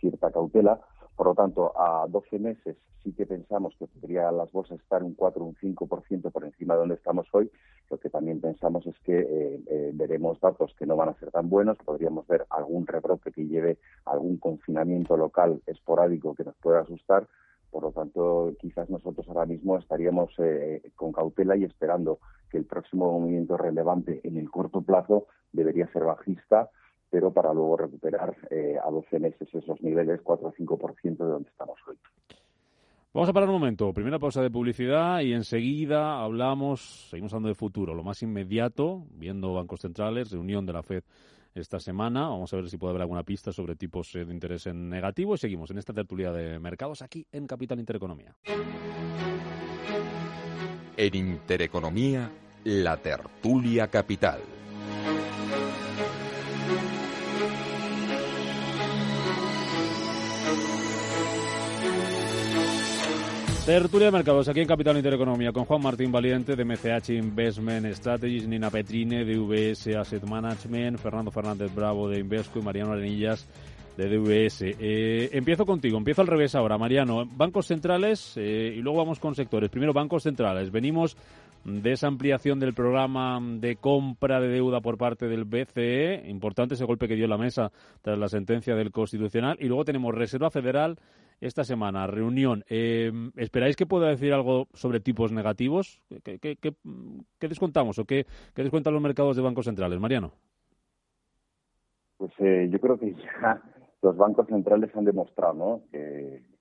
cierta 0.00 0.30
cautela. 0.30 0.80
Por 1.16 1.26
lo 1.26 1.34
tanto, 1.34 1.78
a 1.78 2.06
12 2.08 2.38
meses 2.38 2.76
sí 3.02 3.12
que 3.12 3.26
pensamos 3.26 3.74
que 3.78 3.86
podría 3.86 4.30
las 4.30 4.50
bolsas 4.52 4.80
estar 4.80 5.02
un 5.02 5.14
4 5.14 5.42
o 5.42 5.48
un 5.48 5.54
5% 5.56 6.30
por 6.30 6.44
encima 6.44 6.74
de 6.74 6.80
donde 6.80 6.94
estamos 6.94 7.26
hoy. 7.32 7.50
Lo 7.90 7.98
que 7.98 8.10
también 8.10 8.40
pensamos 8.40 8.86
es 8.86 8.98
que 9.00 9.18
eh, 9.18 9.60
eh, 9.66 9.90
veremos 9.94 10.40
datos 10.40 10.74
que 10.78 10.86
no 10.86 10.96
van 10.96 11.10
a 11.10 11.18
ser 11.18 11.30
tan 11.30 11.48
buenos. 11.48 11.78
Podríamos 11.78 12.26
ver 12.26 12.46
algún 12.50 12.86
rebrote 12.86 13.32
que 13.32 13.46
lleve 13.46 13.78
algún 14.04 14.38
confinamiento 14.38 15.16
local 15.16 15.62
esporádico 15.66 16.34
que 16.34 16.44
nos 16.44 16.56
pueda 16.56 16.80
asustar. 16.80 17.26
Por 17.70 17.84
lo 17.84 17.92
tanto, 17.92 18.52
quizás 18.58 18.90
nosotros 18.90 19.26
ahora 19.28 19.46
mismo 19.46 19.78
estaríamos 19.78 20.32
eh, 20.38 20.82
con 20.96 21.12
cautela 21.12 21.56
y 21.56 21.64
esperando 21.64 22.18
que 22.50 22.58
el 22.58 22.64
próximo 22.64 23.18
movimiento 23.18 23.56
relevante 23.56 24.20
en 24.24 24.36
el 24.36 24.50
corto 24.50 24.82
plazo 24.82 25.26
debería 25.52 25.86
ser 25.92 26.04
bajista 26.04 26.70
pero 27.10 27.32
para 27.32 27.52
luego 27.52 27.76
recuperar 27.76 28.36
eh, 28.50 28.76
a 28.82 28.88
12 28.88 29.18
meses 29.18 29.48
esos 29.52 29.82
niveles, 29.82 30.20
4 30.22 30.48
o 30.48 30.52
5% 30.52 31.16
de 31.16 31.24
donde 31.24 31.50
estamos 31.50 31.76
hoy. 31.88 31.96
Vamos 33.12 33.28
a 33.28 33.32
parar 33.32 33.48
un 33.48 33.56
momento. 33.56 33.92
Primera 33.92 34.20
pausa 34.20 34.40
de 34.40 34.50
publicidad 34.50 35.20
y 35.20 35.32
enseguida 35.32 36.22
hablamos, 36.22 37.08
seguimos 37.10 37.32
hablando 37.32 37.48
de 37.48 37.56
futuro, 37.56 37.94
lo 37.94 38.04
más 38.04 38.22
inmediato, 38.22 39.02
viendo 39.16 39.52
bancos 39.52 39.80
centrales, 39.80 40.30
reunión 40.30 40.64
de 40.64 40.72
la 40.72 40.84
FED 40.84 41.02
esta 41.54 41.80
semana. 41.80 42.28
Vamos 42.28 42.52
a 42.52 42.56
ver 42.56 42.68
si 42.68 42.76
puede 42.76 42.90
haber 42.90 43.02
alguna 43.02 43.22
pista 43.22 43.52
sobre 43.52 43.76
tipos 43.76 44.12
de 44.12 44.22
interés 44.22 44.66
en 44.66 44.88
negativo 44.88 45.34
y 45.34 45.38
seguimos 45.38 45.70
en 45.70 45.78
esta 45.78 45.92
tertulia 45.92 46.32
de 46.32 46.58
mercados 46.58 47.02
aquí 47.02 47.26
en 47.32 47.46
Capital 47.46 47.78
Intereconomía. 47.78 48.36
En 50.96 51.14
Intereconomía, 51.14 52.30
la 52.64 52.96
tertulia 52.96 53.88
capital. 53.88 54.59
Tertulia 63.66 64.06
de 64.06 64.12
mercados 64.12 64.48
aquí 64.48 64.60
en 64.60 64.66
Capital 64.66 64.96
Intereconomía 64.96 65.52
con 65.52 65.64
Juan 65.66 65.82
Martín 65.82 66.10
Valiente 66.10 66.56
de 66.56 66.64
MCH 66.64 67.10
Investment 67.10 67.86
Strategies, 67.94 68.48
Nina 68.48 68.70
Petrine 68.70 69.24
de 69.24 69.38
VS 69.38 69.96
Asset 69.96 70.24
Management, 70.24 70.98
Fernando 70.98 71.30
Fernández 71.30 71.72
Bravo 71.74 72.08
de 72.08 72.20
Invesco 72.20 72.58
y 72.58 72.62
Mariano 72.62 72.92
Arenillas 72.92 73.46
de 73.98 74.08
DVS. 74.08 74.62
Eh, 74.62 75.28
empiezo 75.32 75.66
contigo, 75.66 75.98
empiezo 75.98 76.22
al 76.22 76.28
revés 76.28 76.54
ahora, 76.54 76.78
Mariano. 76.78 77.26
Bancos 77.26 77.66
centrales 77.66 78.34
eh, 78.36 78.74
y 78.76 78.80
luego 78.80 78.98
vamos 78.98 79.20
con 79.20 79.34
sectores. 79.34 79.68
Primero, 79.68 79.92
bancos 79.92 80.22
centrales. 80.22 80.70
Venimos 80.70 81.16
de 81.64 81.92
esa 81.92 82.06
ampliación 82.06 82.58
del 82.58 82.72
programa 82.72 83.38
de 83.42 83.76
compra 83.76 84.40
de 84.40 84.48
deuda 84.48 84.80
por 84.80 84.96
parte 84.96 85.28
del 85.28 85.44
BCE, 85.44 86.24
importante 86.28 86.74
ese 86.74 86.86
golpe 86.86 87.06
que 87.06 87.14
dio 87.14 87.26
la 87.26 87.36
mesa 87.36 87.70
tras 88.00 88.18
la 88.18 88.28
sentencia 88.28 88.74
del 88.74 88.90
Constitucional, 88.90 89.58
y 89.60 89.66
luego 89.66 89.84
tenemos 89.84 90.14
Reserva 90.14 90.50
Federal 90.50 90.98
esta 91.40 91.64
semana, 91.64 92.06
reunión. 92.06 92.64
Eh, 92.68 93.10
¿Esperáis 93.36 93.76
que 93.76 93.86
pueda 93.86 94.08
decir 94.08 94.32
algo 94.32 94.68
sobre 94.74 95.00
tipos 95.00 95.32
negativos? 95.32 96.00
¿Qué, 96.22 96.38
qué, 96.38 96.74
descontamos 97.40 97.98
o 97.98 98.04
qué, 98.04 98.26
descuentan 98.54 98.92
los 98.92 99.02
mercados 99.02 99.36
de 99.36 99.42
bancos 99.42 99.64
centrales? 99.64 99.98
Mariano. 99.98 100.32
Pues 102.18 102.32
eh, 102.38 102.68
yo 102.70 102.78
creo 102.78 102.98
que 102.98 103.14
ya 103.14 103.62
los 104.02 104.16
bancos 104.16 104.46
centrales 104.48 104.94
han 104.94 105.04
demostrado 105.06 105.82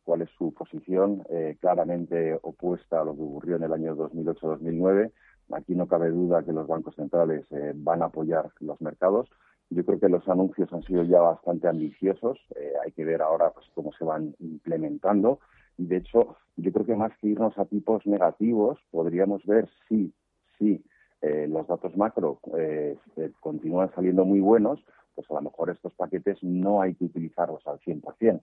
cuál 0.04 0.22
es 0.22 0.30
su 0.38 0.54
posición 0.54 1.24
eh, 1.30 1.58
claramente 1.60 2.40
opuesta 2.42 3.02
a 3.02 3.04
lo 3.04 3.16
que 3.16 3.22
ocurrió 3.22 3.58
en 3.58 3.64
el 3.64 3.74
año 3.74 3.96
2008-2009. 3.96 5.12
Aquí 5.52 5.76
no 5.76 5.88
cabe 5.88 6.10
duda 6.10 6.44
que 6.44 6.54
los 6.54 6.68
bancos 6.68 6.96
centrales 6.96 7.46
van 7.76 8.02
a 8.02 8.06
apoyar 8.06 8.50
los 8.60 8.80
mercados 8.82 9.30
yo 9.70 9.86
creo 9.86 10.00
que 10.00 10.10
los 10.10 10.28
anuncios 10.28 10.72
han 10.74 10.84
sido 10.84 11.04
ya 11.04 11.22
bastante 11.22 11.68
ambiciosos. 11.68 12.40
Eh, 12.56 12.74
hay 12.84 12.92
que 12.92 13.06
ver 13.06 13.22
ahora 13.22 13.52
pues, 13.52 13.68
cómo 13.76 13.92
se 13.94 14.04
van 14.04 14.36
implementando. 14.40 15.40
Y 15.78 15.86
de 15.86 15.98
hecho, 15.98 16.38
yo 16.58 16.72
creo 16.74 16.86
que 16.86 16.96
más 16.96 17.12
que 17.20 17.28
irnos 17.28 17.58
a 17.58 17.66
tipos 17.66 18.06
negativos, 18.06 18.80
podríamos 18.92 19.46
ver 19.46 19.70
si, 19.88 20.12
si 20.58 20.84
eh, 21.22 21.48
los 21.48 21.68
datos 21.68 21.96
macro 21.96 22.40
eh, 22.58 22.98
continúan 23.40 23.92
saliendo 23.94 24.26
muy 24.26 24.40
buenos, 24.40 24.84
pues 25.14 25.30
a 25.30 25.36
lo 25.36 25.42
mejor 25.42 25.70
estos 25.70 25.94
paquetes 25.94 26.42
no 26.42 26.82
hay 26.82 26.96
que 26.96 27.06
utilizarlos 27.06 27.66
al 27.68 27.80
100%. 27.80 28.42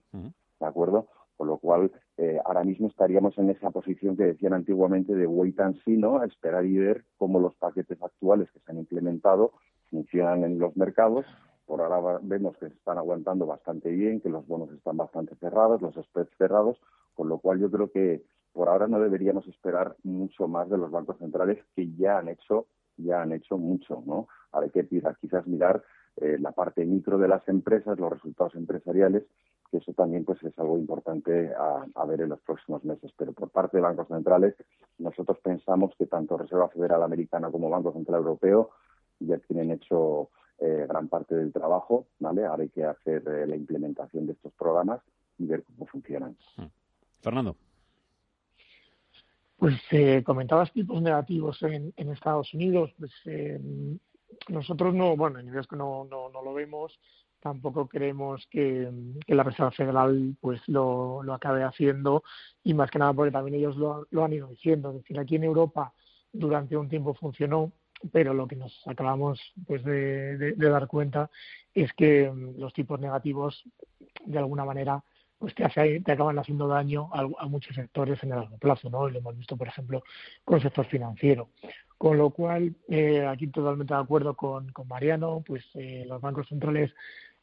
¿De 0.59 0.65
acuerdo? 0.65 1.07
Con 1.35 1.47
lo 1.47 1.57
cual, 1.57 1.91
ahora 2.45 2.63
mismo 2.63 2.87
estaríamos 2.87 3.37
en 3.37 3.51
esa 3.51 3.69
posición 3.69 4.17
que 4.17 4.23
decían 4.23 4.53
antiguamente 4.53 5.13
de 5.13 5.27
wait 5.27 5.59
and 5.59 5.79
see, 5.83 5.97
¿no? 5.97 6.23
Esperar 6.23 6.65
y 6.65 6.77
ver 6.77 7.05
cómo 7.17 7.39
los 7.39 7.53
paquetes 7.55 8.01
actuales 8.01 8.49
que 8.51 8.59
se 8.59 8.71
han 8.71 8.79
implementado 8.79 9.53
funcionan 9.89 10.43
en 10.43 10.59
los 10.59 10.75
mercados. 10.77 11.25
Por 11.65 11.81
ahora 11.81 12.19
vemos 12.21 12.57
que 12.57 12.69
se 12.69 12.75
están 12.75 12.97
aguantando 12.97 13.45
bastante 13.45 13.89
bien, 13.89 14.21
que 14.21 14.29
los 14.29 14.47
bonos 14.47 14.71
están 14.71 14.97
bastante 14.97 15.35
cerrados, 15.35 15.81
los 15.81 15.95
spreads 15.95 16.35
cerrados, 16.37 16.79
con 17.13 17.29
lo 17.29 17.39
cual 17.39 17.59
yo 17.59 17.69
creo 17.69 17.91
que 17.91 18.23
por 18.53 18.69
ahora 18.69 18.87
no 18.87 18.99
deberíamos 18.99 19.47
esperar 19.47 19.95
mucho 20.03 20.47
más 20.47 20.69
de 20.69 20.77
los 20.77 20.89
bancos 20.89 21.17
centrales 21.19 21.59
que 21.75 21.91
ya 21.95 22.19
han 22.19 22.29
hecho 22.29 22.67
ya 22.97 23.21
han 23.21 23.31
hecho 23.31 23.57
mucho, 23.57 24.03
¿no? 24.05 24.27
Ahora 24.51 24.65
hay 24.65 24.71
que 24.71 24.87
quizás 25.21 25.47
mirar 25.47 25.83
eh, 26.17 26.37
la 26.39 26.51
parte 26.51 26.85
micro 26.85 27.17
de 27.17 27.27
las 27.27 27.47
empresas, 27.47 27.99
los 27.99 28.11
resultados 28.11 28.55
empresariales, 28.55 29.23
que 29.69 29.77
eso 29.77 29.93
también 29.93 30.25
pues 30.25 30.41
es 30.43 30.57
algo 30.57 30.77
importante 30.77 31.53
a, 31.53 32.05
ver 32.05 32.21
en 32.21 32.29
los 32.29 32.41
próximos 32.41 32.83
meses. 32.83 33.11
Pero 33.17 33.33
por 33.33 33.49
parte 33.49 33.77
de 33.77 33.83
bancos 33.83 34.07
centrales, 34.07 34.55
nosotros 34.97 35.37
pensamos 35.43 35.93
que 35.97 36.07
tanto 36.07 36.37
Reserva 36.37 36.69
Federal 36.69 37.03
Americana 37.03 37.51
como 37.51 37.69
Banco 37.69 37.91
Central 37.93 38.19
Europeo 38.19 38.71
ya 39.19 39.37
tienen 39.39 39.71
hecho 39.71 40.29
eh, 40.59 40.85
gran 40.87 41.07
parte 41.07 41.35
del 41.35 41.51
trabajo, 41.51 42.07
¿vale? 42.19 42.45
Ahora 42.45 42.63
hay 42.63 42.69
que 42.69 42.83
hacer 42.83 43.23
eh, 43.27 43.47
la 43.47 43.55
implementación 43.55 44.25
de 44.25 44.33
estos 44.33 44.53
programas 44.53 45.01
y 45.37 45.45
ver 45.45 45.63
cómo 45.63 45.85
funcionan. 45.85 46.35
Mm. 46.57 46.65
Fernando. 47.21 47.55
Pues 49.57 49.75
eh, 49.91 50.23
comentabas 50.23 50.71
tipos 50.71 51.01
negativos 51.01 51.61
en, 51.63 51.93
Estados 51.97 52.53
Unidos. 52.53 52.93
Pues 52.97 53.11
eh, 53.25 53.59
nosotros 54.49 54.93
no, 54.93 55.17
bueno, 55.17 55.39
en 55.39 55.47
inglés 55.47 55.65
no, 55.71 56.05
no, 56.05 56.29
no 56.29 56.43
lo 56.43 56.53
vemos. 56.53 56.99
Tampoco 57.39 57.87
creemos 57.87 58.47
que, 58.51 58.91
la 59.27 59.43
Reserva 59.43 59.71
Federal 59.71 60.35
pues 60.41 60.61
lo, 60.67 61.23
lo, 61.23 61.33
acabe 61.33 61.63
haciendo 61.63 62.23
y 62.63 62.73
más 62.73 62.89
que 62.91 62.99
nada 62.99 63.13
porque 63.13 63.31
también 63.31 63.55
ellos 63.55 63.77
lo, 63.77 64.07
lo 64.11 64.23
han 64.23 64.33
ido 64.33 64.47
diciendo. 64.47 64.89
Es 64.89 64.97
decir, 64.97 65.19
aquí 65.19 65.35
en 65.35 65.43
Europa 65.43 65.93
durante 66.31 66.77
un 66.77 66.89
tiempo 66.89 67.13
funcionó, 67.15 67.71
pero 68.11 68.33
lo 68.33 68.47
que 68.47 68.55
nos 68.55 68.81
acabamos 68.87 69.39
pues 69.65 69.83
de, 69.83 70.53
dar 70.55 70.87
cuenta 70.87 71.29
es 71.73 71.91
que 71.93 72.29
mm, 72.29 72.59
los 72.59 72.73
tipos 72.73 72.99
negativos 72.99 73.63
de 74.25 74.37
alguna 74.37 74.65
manera 74.65 75.03
pues 75.39 75.53
te, 75.53 75.67
te 76.01 76.11
acaban 76.11 76.39
haciendo 76.39 76.67
daño 76.67 77.09
a, 77.13 77.47
muchos 77.47 77.75
sectores 77.75 78.21
en 78.23 78.31
el 78.31 78.39
largo 78.39 78.57
plazo, 78.57 78.89
¿no? 78.89 79.07
lo 79.07 79.19
hemos 79.19 79.37
visto, 79.37 79.55
por 79.55 79.67
ejemplo, 79.67 80.03
con 80.43 80.55
el 80.55 80.63
sector 80.63 80.85
financiero. 80.87 81.49
Con 81.95 82.17
lo 82.17 82.31
cual, 82.31 82.75
eh, 82.87 83.25
aquí 83.25 83.47
totalmente 83.47 83.93
de 83.93 83.99
acuerdo 83.99 84.35
con, 84.35 84.71
con 84.71 84.87
Mariano, 84.87 85.43
pues 85.45 85.63
eh, 85.75 86.05
los 86.07 86.21
bancos 86.21 86.47
centrales 86.47 86.91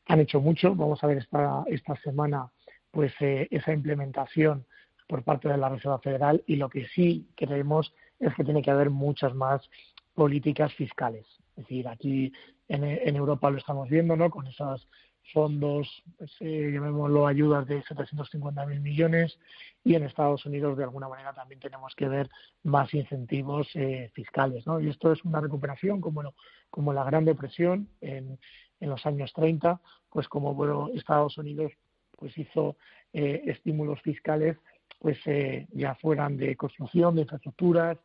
han 0.07 0.21
hecho 0.21 0.41
mucho. 0.41 0.75
Vamos 0.75 1.03
a 1.03 1.07
ver 1.07 1.19
esta, 1.19 1.65
esta 1.69 1.97
semana 1.97 2.51
pues 2.91 3.13
eh, 3.21 3.49
esa 3.51 3.73
implementación 3.73 4.65
por 5.09 5.23
parte 5.23 5.49
de 5.49 5.59
la 5.59 5.69
Reserva 5.69 5.99
Federal 5.99 6.43
y 6.47 6.57
lo 6.57 6.69
que 6.69 6.87
sí 6.89 7.29
creemos 7.35 7.93
es 8.21 8.35
que 8.35 8.45
tiene 8.45 8.63
que 8.63 8.71
haber 8.71 8.91
muchas 8.91 9.35
más 9.35 9.69
políticas 10.15 10.73
fiscales. 10.75 11.27
Es 11.51 11.65
decir, 11.65 11.89
aquí 11.89 12.33
en, 12.69 13.17
Europa 13.17 13.51
lo 13.51 13.59
estamos 13.59 13.89
viendo, 13.89 14.17
¿no? 14.17 14.31
Con 14.31 14.47
esos 14.47 14.89
fondos, 15.33 16.03
pues, 16.19 16.31
eh, 16.41 16.71
llamémoslo 16.73 17.27
ayudas 17.27 17.67
de 17.67 17.83
750.000 17.83 18.81
millones 18.81 19.39
y 19.83 19.95
en 19.95 20.05
Estados 20.05 20.45
Unidos 20.45 20.77
de 20.77 20.85
alguna 20.85 21.09
manera 21.09 21.33
también 21.33 21.61
tenemos 21.61 21.95
que 21.95 22.09
ver 22.09 22.29
más 22.63 22.93
incentivos 22.93 23.69
eh, 23.75 24.11
fiscales, 24.15 24.67
¿no? 24.67 24.81
Y 24.81 24.89
esto 24.89 25.13
es 25.13 25.25
una 25.25 25.41
recuperación 25.41 26.01
como, 26.01 26.35
como 26.71 26.93
la 26.93 27.05
Gran 27.05 27.25
Depresión 27.25 27.89
en, 28.01 28.39
en 28.81 28.91
los 28.91 29.05
años 29.07 29.33
30, 29.33 29.81
pues 30.11 30.29
como 30.29 30.55
bueno, 30.55 30.91
Estados 30.95 31.39
Unidos 31.39 31.73
pues 32.19 32.37
hizo 32.39 32.77
eh, 33.13 33.43
estímulos 33.47 34.01
fiscales 34.03 34.57
pues 34.99 35.19
eh, 35.27 35.67
ya 35.73 35.95
fueran 35.97 36.37
de 36.37 36.57
construcción 36.57 37.15
de 37.15 37.23
infraestructuras, 37.23 37.99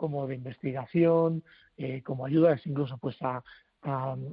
como 0.00 0.26
de 0.26 0.34
investigación, 0.34 1.44
eh, 1.76 2.00
como 2.02 2.24
ayudas 2.24 2.66
incluso 2.66 2.96
pues 2.96 3.18
a, 3.20 3.42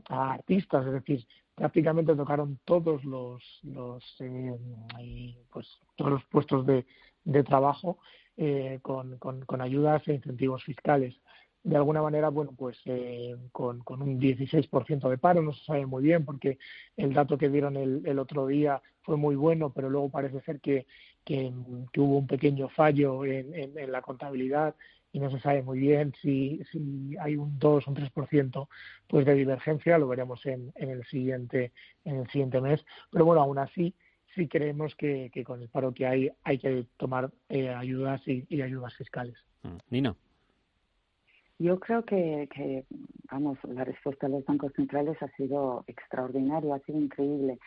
artistas, 0.07 0.85
es 0.85 0.93
decir, 0.93 1.27
prácticamente 1.55 2.15
tocaron 2.15 2.57
todos 2.63 3.03
los, 3.03 3.43
los 3.63 4.01
eh, 4.21 5.35
pues 5.51 5.67
todos 5.97 6.11
los 6.11 6.23
puestos 6.25 6.65
de, 6.65 6.85
trabajo 7.43 7.97
eh, 8.37 8.79
con, 8.81 9.61
ayudas 9.61 10.07
e 10.07 10.13
incentivos 10.13 10.63
fiscales. 10.63 11.15
De 11.63 11.75
alguna 11.75 12.01
manera, 12.01 12.29
bueno, 12.29 12.53
pues 12.57 12.77
con, 13.51 13.81
con 13.81 14.01
un 14.01 14.21
16% 14.21 15.09
de 15.09 15.17
paro, 15.17 15.41
no 15.41 15.51
se 15.51 15.65
sabe 15.65 15.85
muy 15.85 16.03
bien 16.03 16.23
porque 16.23 16.59
el 16.95 17.13
dato 17.13 17.37
que 17.37 17.49
dieron 17.49 17.75
el, 17.75 18.19
otro 18.19 18.47
día 18.47 18.81
fue 19.01 19.17
muy 19.17 19.35
bueno, 19.35 19.73
pero 19.73 19.89
luego 19.89 20.09
parece 20.09 20.39
ser 20.41 20.61
que, 20.61 20.85
que, 21.25 21.51
hubo 21.97 22.19
un 22.19 22.27
pequeño 22.27 22.69
fallo 22.69 23.25
en 23.25 23.91
la 23.91 24.01
contabilidad 24.01 24.75
y 25.11 25.19
no 25.19 25.31
se 25.31 25.39
sabe 25.39 25.63
muy 25.63 25.79
bien 25.79 26.13
si, 26.21 26.61
si 26.71 27.15
hay 27.19 27.35
un 27.35 27.57
2 27.57 27.87
o 27.87 27.91
un 27.91 27.95
3% 27.95 28.67
pues 29.07 29.25
de 29.25 29.33
divergencia, 29.33 29.97
lo 29.97 30.07
veremos 30.07 30.45
en, 30.45 30.71
en, 30.75 30.89
el 30.89 31.03
siguiente 31.05 31.71
en 32.05 32.17
el 32.17 32.27
siguiente 32.29 32.61
mes, 32.61 32.85
pero 33.11 33.25
bueno, 33.25 33.41
aún 33.41 33.57
así 33.57 33.93
sí 34.35 34.47
creemos 34.47 34.95
que, 34.95 35.29
que 35.33 35.43
con 35.43 35.61
el 35.61 35.69
paro 35.69 35.93
que 35.93 36.05
hay 36.05 36.29
hay 36.43 36.59
que 36.59 36.85
tomar 36.97 37.31
eh, 37.49 37.69
ayudas 37.69 38.21
y, 38.27 38.61
ayudas 38.61 38.95
fiscales. 38.95 39.35
Mm. 39.63 39.77
Nina. 39.89 40.15
Yo 41.59 41.79
creo 41.79 42.05
que, 42.05 42.47
que, 42.53 42.85
vamos, 43.31 43.57
la 43.63 43.83
respuesta 43.83 44.27
de 44.27 44.33
los 44.33 44.45
bancos 44.45 44.71
centrales 44.73 45.17
ha 45.23 45.27
sido 45.29 45.83
extraordinaria, 45.87 46.75
ha 46.75 46.79
sido 46.79 46.99
increíble. 46.99 47.57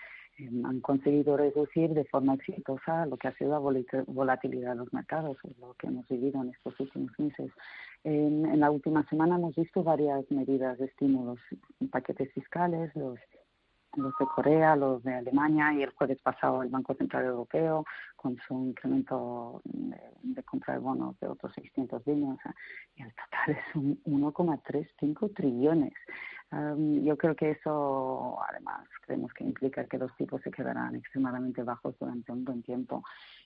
Han 0.65 0.81
conseguido 0.81 1.37
reducir 1.37 1.91
de 1.91 2.05
forma 2.05 2.35
exitosa 2.35 3.07
lo 3.07 3.17
que 3.17 3.29
ha 3.29 3.37
sido 3.37 3.51
la 3.51 3.59
volatilidad 4.07 4.71
de 4.71 4.77
los 4.77 4.93
mercados, 4.93 5.37
lo 5.61 5.75
que 5.75 5.89
hemos 5.89 6.07
vivido 6.09 6.43
en 6.43 6.51
estos 6.51 6.79
últimos 6.81 7.13
meses. 7.19 7.51
En, 8.05 8.47
en 8.47 8.61
la 8.61 8.71
última 8.71 9.07
semana 9.09 9.37
hemos 9.37 9.55
visto 9.55 9.83
varias 9.83 10.31
medidas 10.31 10.79
de 10.79 10.87
estímulos, 10.87 11.39
paquetes 11.91 12.33
fiscales, 12.33 12.95
los 12.95 13.19
los 13.97 14.13
de 14.19 14.27
Corea, 14.27 14.77
los 14.77 15.03
de 15.03 15.15
Alemania 15.15 15.73
y 15.75 15.83
el 15.83 15.91
jueves 15.91 16.21
pasado 16.23 16.63
el 16.63 16.69
Banco 16.69 16.95
Central 16.95 17.25
Europeo 17.25 17.85
con 18.21 18.37
su 18.47 18.53
incremento 18.67 19.63
de, 19.65 20.43
compra 20.43 20.75
de 20.75 20.81
bonos 20.81 21.19
de 21.21 21.27
otros 21.27 21.55
600 21.55 22.05
billones 22.05 22.39
y 22.95 23.03
el 23.03 23.15
total 23.15 23.57
es 23.57 23.77
un 23.77 23.99
1,35 24.05 25.35
trillones. 25.35 25.95
yo 27.03 27.17
creo 27.17 27.35
que 27.35 27.53
eso, 27.53 28.39
además, 28.47 28.87
creemos 29.07 29.33
que 29.33 29.45
implica 29.45 29.87
que 29.87 29.97
los 29.97 30.15
tipos 30.17 30.43
se 30.43 30.51
quedarán 30.51 30.97
extremadamente 30.97 31.63
bajos 31.63 31.99
durante 31.99 32.31
un 32.31 32.45
buen 32.45 32.63
tiempo. 32.63 33.03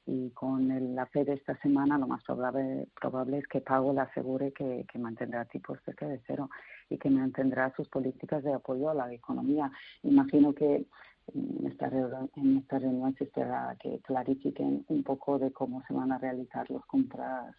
Y 0.07 0.31
con 0.31 0.69
el, 0.73 0.97
la 0.97 1.07
Fed 1.07 1.29
esta 1.29 1.57
semana, 1.59 1.97
lo 1.97 2.09
más 2.09 2.25
probable, 2.25 2.89
probable 3.01 3.39
es 3.39 3.47
que 3.47 3.61
Pago 3.61 3.93
le 3.93 4.01
asegure 4.01 4.53
que, 4.53 4.85
que 4.91 4.99
mantendrá 4.99 5.45
tipos 5.45 5.79
cerca 5.85 6.09
de 6.09 6.21
cero 6.27 6.51
y 6.91 6.99
que 6.99 7.11
mantendrá 7.11 7.73
sus 7.77 7.89
políticas 7.89 8.43
de 8.43 8.55
apoyo 8.55 8.91
a 8.91 8.95
la 8.95 9.13
economía. 9.13 9.71
Imagino 10.03 10.53
que 10.53 10.87
en 11.33 11.67
esta, 11.67 11.87
en 12.37 12.59
esta 12.59 12.79
reunión 12.79 13.15
se 13.17 13.25
espera 13.25 13.77
que 13.81 14.01
clarifiquen 14.01 14.85
un 14.89 15.03
poco 15.03 15.39
de 15.39 15.53
cómo 15.53 15.83
se 15.87 15.95
van 15.95 16.13
a 16.13 16.19
realizar 16.19 16.71
los 16.71 16.85
compras, 16.87 17.55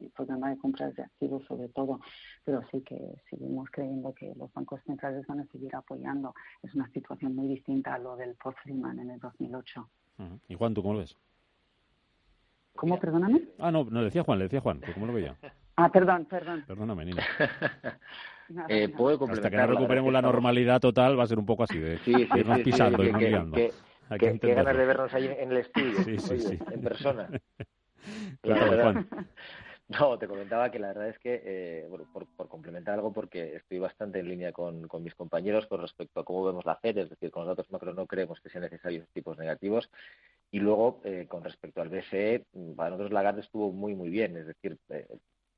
el 0.00 0.10
programa 0.10 0.50
de 0.50 0.58
compras 0.58 0.94
de 0.94 1.02
activos 1.02 1.44
sobre 1.46 1.68
todo, 1.68 2.00
pero 2.44 2.62
sí 2.70 2.82
que 2.82 3.16
seguimos 3.30 3.68
creyendo 3.70 4.12
que 4.12 4.34
los 4.36 4.52
bancos 4.52 4.80
centrales 4.84 5.26
van 5.26 5.40
a 5.40 5.46
seguir 5.46 5.74
apoyando. 5.74 6.34
Es 6.62 6.74
una 6.74 6.88
situación 6.90 7.34
muy 7.34 7.48
distinta 7.48 7.94
a 7.94 7.98
lo 7.98 8.16
del 8.16 8.34
post-Freeman 8.34 8.98
en 8.98 9.10
el 9.10 9.20
2008. 9.20 9.88
¿Y 10.48 10.54
Juan, 10.54 10.74
tú 10.74 10.82
cómo 10.82 10.94
lo 10.94 11.00
ves? 11.00 11.16
¿Cómo, 12.74 12.98
perdóname? 12.98 13.48
Ah, 13.58 13.70
no, 13.70 13.84
no, 13.84 14.00
le 14.00 14.06
decía 14.06 14.22
Juan, 14.22 14.38
le 14.38 14.44
decía 14.44 14.60
Juan, 14.60 14.80
¿cómo 14.94 15.06
lo 15.06 15.14
veía? 15.14 15.36
Ah, 15.76 15.90
perdón, 15.90 16.24
perdón. 16.24 16.64
Perdóname, 16.66 17.04
Nina. 17.04 17.22
eh, 18.68 18.88
¿puedo 18.88 19.22
Hasta 19.30 19.50
que 19.50 19.56
no 19.56 19.66
recuperemos 19.66 20.12
la, 20.12 20.22
normalidad 20.22 20.80
total 20.80 21.18
va 21.18 21.24
a 21.24 21.26
ser 21.26 21.38
un 21.38 21.46
poco 21.46 21.64
así, 21.64 21.78
de 21.78 21.98
sí, 21.98 22.14
sí, 22.14 22.28
irnos 22.34 22.60
pisando, 22.60 23.04
y 23.04 23.12
que, 23.12 23.72
que, 24.18 24.38
que, 24.38 24.54
ganas 24.54 24.76
de 24.76 24.86
vernos 24.86 25.12
ahí 25.12 25.26
en 25.26 25.50
el 25.50 25.58
estudio, 25.58 25.98
oye, 26.00 26.58
en 26.70 26.80
persona. 26.80 27.28
claro, 28.40 28.82
Juan. 28.82 29.08
No, 29.88 30.18
te 30.18 30.26
comentaba 30.26 30.68
que 30.68 30.80
la 30.80 30.88
verdad 30.88 31.10
es 31.10 31.18
que, 31.20 31.42
eh, 31.44 31.86
bueno, 31.88 32.08
por, 32.12 32.26
por, 32.26 32.48
complementar 32.48 32.94
algo, 32.94 33.12
porque 33.12 33.54
estoy 33.54 33.78
bastante 33.78 34.18
en 34.18 34.28
línea 34.28 34.50
con, 34.50 34.88
con, 34.88 35.00
mis 35.04 35.14
compañeros 35.14 35.68
con 35.68 35.80
respecto 35.80 36.18
a 36.18 36.24
cómo 36.24 36.44
vemos 36.44 36.66
la 36.66 36.74
FED, 36.74 36.98
es 36.98 37.10
decir, 37.10 37.30
con 37.30 37.46
los 37.46 37.56
datos 37.56 37.70
macro 37.70 37.94
no 37.94 38.04
creemos 38.04 38.40
que 38.40 38.48
sean 38.48 38.64
necesarios 38.64 39.06
tipos 39.12 39.38
negativos. 39.38 39.88
Y 40.50 40.58
luego, 40.58 41.00
eh, 41.04 41.26
con 41.28 41.44
respecto 41.44 41.80
al 41.82 41.88
BCE, 41.88 42.46
para 42.74 42.90
nosotros 42.90 43.12
Lagarde 43.12 43.42
estuvo 43.42 43.70
muy, 43.70 43.94
muy 43.94 44.10
bien, 44.10 44.36
es 44.36 44.48
decir, 44.48 44.76
eh, 44.88 45.06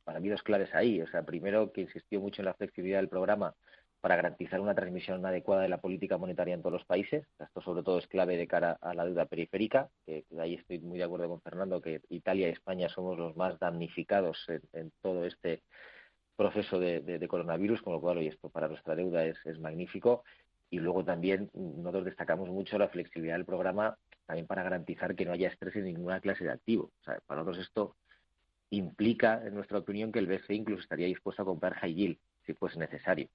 para 0.08 0.20
mí 0.20 0.30
dos 0.30 0.42
claves 0.42 0.74
ahí. 0.74 1.02
O 1.02 1.06
sea, 1.06 1.22
primero 1.22 1.70
que 1.70 1.82
insistió 1.82 2.18
mucho 2.18 2.40
en 2.40 2.46
la 2.46 2.54
flexibilidad 2.54 2.98
del 2.98 3.10
programa 3.10 3.54
para 4.00 4.16
garantizar 4.16 4.58
una 4.58 4.74
transmisión 4.74 5.26
adecuada 5.26 5.64
de 5.64 5.68
la 5.68 5.82
política 5.82 6.16
monetaria 6.16 6.54
en 6.54 6.62
todos 6.62 6.72
los 6.72 6.86
países. 6.86 7.26
Esto 7.38 7.60
sobre 7.60 7.82
todo 7.82 7.98
es 7.98 8.06
clave 8.06 8.38
de 8.38 8.46
cara 8.46 8.78
a 8.80 8.94
la 8.94 9.04
deuda 9.04 9.26
periférica, 9.26 9.90
que 10.06 10.24
ahí 10.40 10.54
estoy 10.54 10.78
muy 10.78 10.96
de 10.96 11.04
acuerdo 11.04 11.28
con 11.28 11.42
Fernando, 11.42 11.82
que 11.82 12.00
Italia 12.08 12.48
y 12.48 12.52
España 12.52 12.88
somos 12.88 13.18
los 13.18 13.36
más 13.36 13.58
damnificados 13.58 14.46
en, 14.72 14.90
todo 15.02 15.26
este 15.26 15.62
proceso 16.36 16.80
de, 16.80 17.26
coronavirus, 17.28 17.82
con 17.82 17.92
lo 17.92 18.00
cual 18.00 18.16
hoy 18.16 18.28
esto 18.28 18.48
para 18.48 18.68
nuestra 18.68 18.96
deuda 18.96 19.26
es, 19.26 19.60
magnífico. 19.60 20.24
Y 20.70 20.78
luego 20.78 21.04
también 21.04 21.50
nosotros 21.52 22.06
destacamos 22.06 22.48
mucho 22.48 22.78
la 22.78 22.88
flexibilidad 22.88 23.36
del 23.36 23.44
programa 23.44 23.98
también 24.24 24.46
para 24.46 24.62
garantizar 24.62 25.14
que 25.14 25.26
no 25.26 25.32
haya 25.32 25.48
estrés 25.48 25.76
en 25.76 25.84
ninguna 25.84 26.20
clase 26.20 26.44
de 26.44 26.52
activo. 26.52 26.92
Para 27.04 27.42
nosotros 27.42 27.58
esto 27.58 27.96
implica, 28.70 29.42
en 29.46 29.54
nuestra 29.54 29.78
opinión, 29.78 30.12
que 30.12 30.18
el 30.18 30.26
BCE 30.26 30.54
incluso 30.54 30.82
estaría 30.82 31.06
dispuesto 31.06 31.42
a 31.42 31.46
comprar 31.46 31.74
high 31.74 32.18
si 32.44 32.54
fuese 32.54 32.78
necesario. 32.78 33.28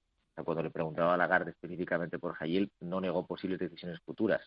cuando 0.44 0.62
le 0.62 0.70
preguntaba 0.70 1.14
a 1.14 1.16
Lagarde 1.16 1.52
específicamente 1.52 2.18
por 2.18 2.34
high 2.34 2.70
no 2.80 3.00
negó 3.00 3.26
posibles 3.26 3.58
decisiones 3.58 4.00
futuras. 4.00 4.42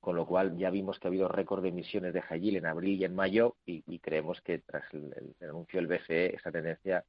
Con 0.00 0.16
lo 0.16 0.26
cual 0.26 0.56
ya 0.56 0.70
vimos 0.70 0.98
que 0.98 1.08
ha 1.08 1.10
habido 1.10 1.28
récord 1.28 1.62
de 1.62 1.70
emisiones 1.70 2.12
de 2.12 2.22
high 2.22 2.56
en 2.56 2.66
abril 2.66 3.00
y 3.00 3.04
en 3.04 3.14
mayo 3.14 3.56
y, 3.64 3.98
creemos 3.98 4.40
que 4.42 4.58
tras 4.58 4.84
el, 4.92 5.12
anuncio 5.40 5.80
del 5.80 5.88
BCE 5.88 6.36
esa 6.36 6.52
tendencia 6.52 7.04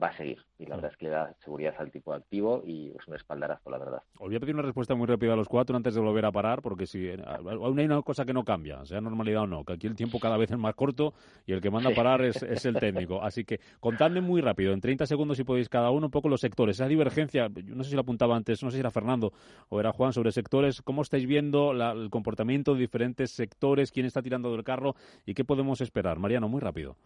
va 0.00 0.08
a 0.08 0.16
seguir. 0.16 0.38
Y 0.58 0.66
la 0.66 0.76
verdad 0.76 0.92
es 0.92 0.96
que 0.96 1.06
le 1.06 1.10
da 1.10 1.34
seguridad 1.42 1.74
al 1.78 1.90
tipo 1.90 2.12
activo 2.12 2.62
y 2.66 2.88
es 2.88 3.06
un 3.06 3.14
espaldarazo, 3.14 3.70
la 3.70 3.78
verdad. 3.78 4.02
Os 4.18 4.28
voy 4.28 4.36
a 4.36 4.40
pedir 4.40 4.54
una 4.54 4.62
respuesta 4.62 4.94
muy 4.94 5.06
rápida 5.06 5.32
a 5.32 5.36
los 5.36 5.48
cuatro 5.48 5.76
antes 5.76 5.94
de 5.94 6.00
volver 6.00 6.24
a 6.26 6.32
parar, 6.32 6.62
porque 6.62 6.86
si 6.86 7.06
eh, 7.06 7.22
aún 7.24 7.78
hay 7.78 7.86
una 7.86 8.02
cosa 8.02 8.24
que 8.24 8.32
no 8.32 8.44
cambia, 8.44 8.84
sea 8.84 9.00
normalidad 9.00 9.42
o 9.42 9.46
no, 9.46 9.64
que 9.64 9.74
aquí 9.74 9.86
el 9.86 9.96
tiempo 9.96 10.18
cada 10.18 10.36
vez 10.36 10.50
es 10.50 10.58
más 10.58 10.74
corto 10.74 11.14
y 11.46 11.52
el 11.52 11.60
que 11.60 11.70
manda 11.70 11.90
a 11.90 11.94
parar 11.94 12.22
es, 12.22 12.42
el 12.42 12.74
técnico. 12.80 13.22
Así 13.22 13.44
que 13.44 13.60
contadme 13.80 14.20
muy 14.20 14.40
rápido, 14.40 14.72
en 14.72 14.80
30 14.80 15.06
segundos 15.06 15.36
si 15.36 15.44
podéis 15.44 15.68
cada 15.68 15.90
uno 15.90 16.06
un 16.06 16.12
poco 16.12 16.28
los 16.28 16.40
sectores. 16.40 16.76
Esa 16.76 16.86
divergencia, 16.86 17.48
yo 17.48 17.74
no 17.74 17.84
sé 17.84 17.90
si 17.90 17.96
lo 17.96 18.02
apuntaba 18.02 18.36
antes, 18.36 18.62
no 18.62 18.70
sé 18.70 18.76
si 18.76 18.80
era 18.80 18.90
Fernando 18.90 19.32
o 19.68 19.80
era 19.80 19.92
Juan, 19.92 20.12
sobre 20.12 20.32
sectores, 20.32 20.82
¿cómo 20.82 21.02
estáis 21.02 21.26
viendo 21.26 21.72
el 21.72 22.10
comportamiento 22.10 22.74
de 22.74 22.80
diferentes 22.80 23.30
sectores? 23.30 23.92
¿Quién 23.92 24.06
está 24.06 24.22
tirando 24.22 24.52
del 24.52 24.64
carro? 24.64 24.94
¿Y 25.26 25.34
qué 25.34 25.44
podemos 25.44 25.80
esperar? 25.80 26.18
Mariano, 26.18 26.48
muy 26.48 26.60
rápido. 26.60 26.96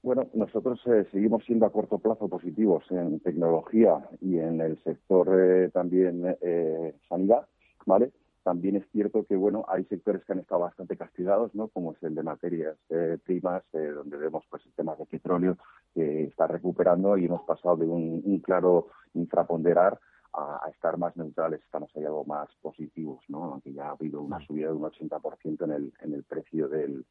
Bueno, 0.00 0.28
nosotros 0.32 0.80
eh, 0.86 1.06
seguimos 1.10 1.44
siendo 1.44 1.66
a 1.66 1.72
corto 1.72 1.98
plazo 1.98 2.28
positivos 2.28 2.84
en 2.90 3.18
tecnología 3.20 4.08
y 4.20 4.38
en 4.38 4.60
el 4.60 4.80
sector 4.84 5.28
eh, 5.40 5.70
también 5.70 6.36
eh, 6.40 6.94
sanidad, 7.08 7.48
¿vale? 7.84 8.12
También 8.44 8.76
es 8.76 8.88
cierto 8.92 9.24
que, 9.24 9.34
bueno, 9.34 9.64
hay 9.68 9.84
sectores 9.86 10.24
que 10.24 10.32
han 10.32 10.38
estado 10.38 10.60
bastante 10.60 10.96
castigados, 10.96 11.52
¿no? 11.54 11.68
Como 11.68 11.92
es 11.92 12.02
el 12.02 12.14
de 12.14 12.22
materias 12.22 12.76
primas, 13.24 13.62
donde 13.72 14.16
vemos, 14.16 14.44
pues, 14.48 14.64
el 14.64 14.72
tema 14.72 14.94
de 14.94 15.04
petróleo 15.04 15.58
que 15.92 16.24
está 16.24 16.46
recuperando 16.46 17.18
y 17.18 17.26
hemos 17.26 17.42
pasado 17.42 17.76
de 17.76 17.86
un, 17.86 18.40
claro 18.40 18.86
infraponderar 19.12 19.98
a, 20.32 20.70
estar 20.72 20.96
más 20.96 21.14
neutrales, 21.16 21.60
estamos 21.62 21.90
ahí 21.94 22.04
algo 22.04 22.24
más 22.24 22.48
positivos, 22.62 23.22
¿no? 23.28 23.44
Aunque 23.52 23.74
ya 23.74 23.88
ha 23.88 23.90
habido 23.90 24.22
una 24.22 24.40
subida 24.46 24.68
de 24.68 24.74
un 24.74 24.84
80% 24.84 25.64
en 25.64 25.72
el, 25.72 25.92
en 26.00 26.14
el 26.14 26.22
precio 26.22 26.68
del, 26.68 27.04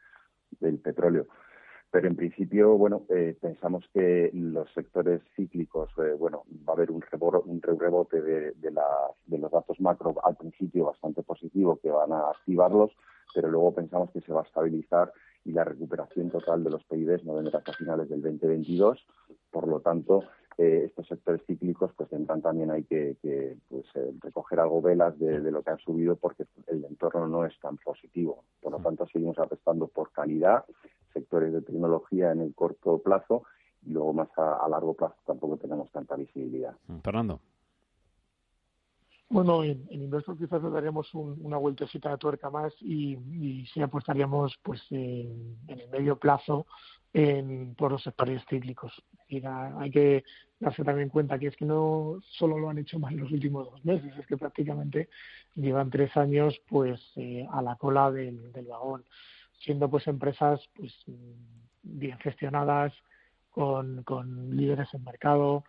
del 0.60 0.80
petróleo. 0.80 1.28
Pero 1.90 2.08
en 2.08 2.16
principio, 2.16 2.78
bueno, 2.78 3.04
eh, 3.10 3.38
pensamos 3.40 3.86
que 3.94 4.30
los 4.34 4.72
sectores 4.74 5.22
cíclicos, 5.36 5.90
eh, 5.98 6.16
bueno, 6.20 6.44
va 6.68 6.74
a 6.74 6.76
haber 6.76 6.92
un, 6.92 7.02
un 7.46 7.62
rebote 7.62 8.22
de, 8.22 8.52
de, 8.52 8.72
de, 9.26 9.38
los 9.38 9.52
datos 9.52 9.80
macro 9.80 10.14
al 10.24 10.36
principio 10.36 10.86
bastante 10.86 11.24
positivo 11.24 11.80
que 11.82 11.90
van 11.90 12.12
a 12.12 12.30
activarlos, 12.32 12.92
pero 13.34 13.50
luego 13.50 13.74
pensamos 13.74 14.12
que 14.12 14.20
se 14.22 14.34
va 14.34 14.42
a 14.42 14.44
estabilizar 14.44 15.14
y 15.46 15.54
la 15.54 15.64
recuperación 15.64 16.30
total 16.30 16.62
de 16.66 16.72
los 16.72 16.84
PIBs 16.84 17.24
no 17.24 17.36
vendrá 17.36 17.60
hasta 17.60 17.72
finales 17.72 18.10
del 18.10 18.22
2022. 18.22 19.08
Por 19.50 19.68
lo 19.70 19.80
tanto, 19.80 20.26
eh, 20.58 20.84
estos 20.88 21.08
sectores 21.08 21.42
cíclicos 21.48 21.92
pues 21.96 22.10
tendrán 22.10 22.42
también 22.42 22.70
hay 22.70 22.84
que, 22.84 23.16
pues, 23.70 23.86
recoger 24.20 24.60
algo 24.60 24.82
velas 24.82 25.18
de, 25.18 25.40
de, 25.40 25.52
lo 25.52 25.64
que 25.64 25.70
han 25.70 25.80
subido 25.80 26.18
porque 26.18 26.44
el 26.68 26.84
entorno 26.84 27.28
no 27.30 27.46
es 27.46 27.58
tan 27.62 27.78
positivo. 27.78 28.44
Por 28.62 28.74
lo 28.74 28.80
tanto, 28.80 29.08
seguimos 29.08 29.40
apostando 29.40 29.88
por 29.88 30.12
calidad 30.12 30.66
sectores 31.14 31.54
de 31.54 31.62
tecnología 31.62 32.32
en 32.32 32.42
el 32.42 32.54
corto 32.54 33.00
plazo 33.00 33.44
y 33.86 33.92
luego 33.92 34.14
más 34.14 34.30
a, 34.38 34.68
largo 34.70 34.94
plazo 34.94 35.16
tampoco 35.26 35.58
tenemos 35.58 35.92
tanta 35.92 36.16
visibilidad. 36.16 36.76
Mm, 36.88 37.00
Fernando. 37.00 37.40
Bueno, 39.30 39.64
en, 39.64 39.86
en 39.90 40.04
Investor 40.04 40.38
quizás 40.38 40.64
le 40.64 40.70
daríamos 40.70 41.14
una 41.14 41.58
vueltecita 41.58 42.12
de 42.12 42.18
tuerca 42.18 42.50
más 42.50 42.74
y, 42.80 43.18
y 43.18 43.66
sí 43.68 43.82
apostaríamos 43.82 44.58
pues 44.64 44.82
en, 44.90 45.58
el 45.68 45.90
medio 45.90 46.18
plazo 46.18 46.66
en, 47.14 47.76
por 47.76 47.92
los 47.92 48.04
sectores 48.04 48.42
cíclicos. 48.50 48.94
Y 49.28 49.42
hay 49.46 49.92
que 49.92 50.24
darse 50.60 50.84
también 50.86 51.10
cuenta 51.10 51.38
que 51.38 51.48
es 51.48 51.58
que 51.58 51.66
no 51.66 52.20
solo 52.22 52.58
lo 52.58 52.70
han 52.70 52.78
hecho 52.78 53.00
mal 53.00 53.14
en 53.14 53.20
los 53.20 53.32
últimos 53.32 53.70
dos 53.70 53.84
meses, 53.84 54.18
es 54.18 54.26
que 54.26 54.38
prácticamente 54.38 55.10
llevan 55.56 55.90
tres 55.90 56.16
años 56.16 56.62
pues 56.70 57.02
eh, 57.18 57.46
a 57.52 57.62
la 57.62 57.76
cola 57.76 58.10
del, 58.10 58.54
del 58.54 58.66
vagón 58.66 59.04
siendo 59.58 59.90
pues 59.90 60.08
empresas 60.08 60.62
pues 60.76 60.94
bien 61.84 62.18
gestionadas, 62.20 62.94
con, 63.58 64.04
con 64.04 64.56
líderes 64.56 64.94
en 64.94 65.04
mercado, 65.04 65.64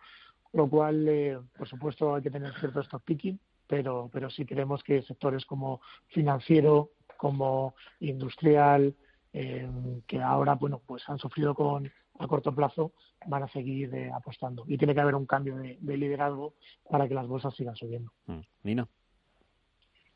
lo 0.53 0.69
cual, 0.69 1.07
eh, 1.07 1.39
por 1.57 1.67
supuesto, 1.67 2.13
hay 2.13 2.21
que 2.21 2.29
tener 2.29 2.53
cierto 2.59 2.81
stock 2.81 3.03
picking, 3.03 3.39
pero, 3.65 4.11
pero 4.13 4.29
sí 4.29 4.45
creemos 4.45 4.83
que 4.83 5.01
sectores 5.01 5.43
como 5.43 5.81
financiero, 6.07 6.91
como 7.17 7.73
industrial, 7.99 8.95
eh, 9.33 9.67
que 10.05 10.21
ahora, 10.21 10.53
bueno, 10.53 10.81
pues 10.85 11.01
han 11.09 11.17
sufrido 11.17 11.55
con 11.55 11.91
a 12.19 12.27
corto 12.27 12.53
plazo, 12.53 12.93
van 13.25 13.43
a 13.43 13.47
seguir 13.47 13.93
eh, 13.95 14.11
apostando. 14.13 14.65
Y 14.67 14.77
tiene 14.77 14.93
que 14.93 15.01
haber 15.01 15.15
un 15.15 15.25
cambio 15.25 15.55
de, 15.55 15.77
de, 15.79 15.97
liderazgo 15.97 16.53
para 16.87 17.07
que 17.07 17.15
las 17.15 17.27
bolsas 17.27 17.55
sigan 17.55 17.75
subiendo. 17.75 18.11
Mm. 18.27 18.41
Nina. 18.63 18.87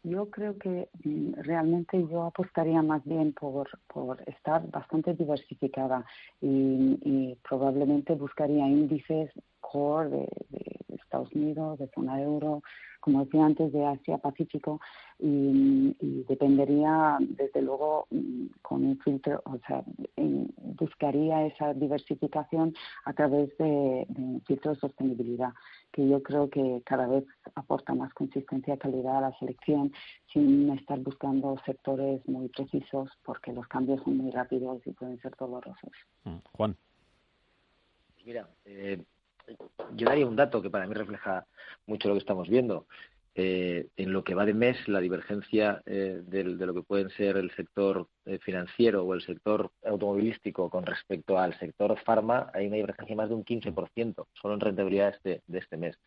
Yo 0.03 0.29
creo 0.29 0.57
que 0.57 0.89
mm, 1.03 1.33
realmente 1.43 2.05
yo 2.07 2.23
apostaría 2.23 2.81
más 2.81 3.03
bien 3.05 3.33
por, 3.33 3.69
por 3.87 4.21
estar 4.27 4.69
bastante 4.69 5.13
diversificada 5.13 6.05
y, 6.41 6.99
y 7.01 7.37
probablemente 7.47 8.13
buscaría 8.15 8.67
índices 8.67 9.31
core 9.61 10.09
de, 10.09 10.27
de, 10.49 10.92
Estados 11.13 11.35
Unidos, 11.35 11.77
de 11.77 11.87
zona 11.93 12.19
euro, 12.21 12.63
como 12.99 13.23
decía 13.23 13.45
antes, 13.45 13.71
de 13.71 13.85
Asia-Pacífico 13.85 14.79
y, 15.19 15.95
y, 15.99 16.25
dependería, 16.27 17.17
desde 17.19 17.61
luego, 17.61 18.07
mm, 18.09 18.45
con 18.63 18.83
un 18.83 18.97
filtro, 18.99 19.41
o 19.45 19.59
sea, 19.67 19.83
buscaría 20.79 21.45
esa 21.45 21.73
diversificación 21.73 22.73
a 23.05 23.13
través 23.13 23.55
de, 23.57 24.05
de 24.09 24.21
un 24.21 24.41
filtro 24.47 24.73
de 24.73 24.79
sostenibilidad 24.79 25.53
que 25.91 26.07
yo 26.07 26.23
creo 26.23 26.49
que 26.49 26.81
cada 26.85 27.05
vez 27.05 27.25
aporta 27.53 27.93
más 27.93 28.11
consistencia 28.13 28.73
y 28.73 28.77
calidad 28.79 29.17
a 29.17 29.29
la 29.29 29.37
selección 29.37 29.93
sin 30.31 30.71
estar 30.71 30.97
buscando 30.99 31.55
sectores 31.65 32.27
muy 32.27 32.47
precisos 32.49 33.11
porque 33.23 33.53
los 33.53 33.67
cambios 33.67 34.01
son 34.03 34.17
muy 34.17 34.31
rápidos 34.31 34.81
y 34.87 34.91
pueden 34.91 35.21
ser 35.21 35.35
dolorosos. 35.37 35.91
Mm, 36.23 36.37
Juan. 36.53 36.75
Mira, 38.25 38.49
eh, 38.65 39.03
yo 39.95 40.05
daría 40.07 40.25
un 40.25 40.35
dato 40.35 40.61
que 40.61 40.69
para 40.69 40.87
mí 40.87 40.93
refleja 40.93 41.45
mucho 41.85 42.07
lo 42.07 42.15
que 42.15 42.19
estamos 42.19 42.49
viendo. 42.49 42.87
Eh, 43.35 43.87
en 43.97 44.13
lo 44.13 44.23
que 44.23 44.35
va 44.35 44.45
de 44.45 44.53
mes, 44.53 44.77
la 44.87 44.99
divergencia 44.99 45.81
eh, 45.87 46.21
de, 46.23 46.43
de, 46.55 46.65
lo 46.67 46.73
que 46.75 46.83
pueden 46.83 47.09
ser 47.09 47.35
el 47.37 47.49
sector 47.55 48.07
eh, 48.25 48.37
financiero 48.37 49.03
o 49.03 49.15
el 49.15 49.23
sector 49.23 49.71
automovilístico 49.83 50.69
con 50.69 50.85
respecto 50.85 51.39
al 51.39 51.57
sector 51.57 51.97
farma, 52.05 52.51
hay 52.53 52.67
una 52.67 52.75
divergencia 52.75 53.15
más 53.15 53.29
de 53.29 53.35
un 53.35 53.43
15%, 53.43 54.27
solo 54.33 54.53
en 54.53 54.59
rentabilidad 54.59 55.15
este, 55.15 55.41
de 55.47 55.57
este 55.57 55.77
mes. 55.77 55.97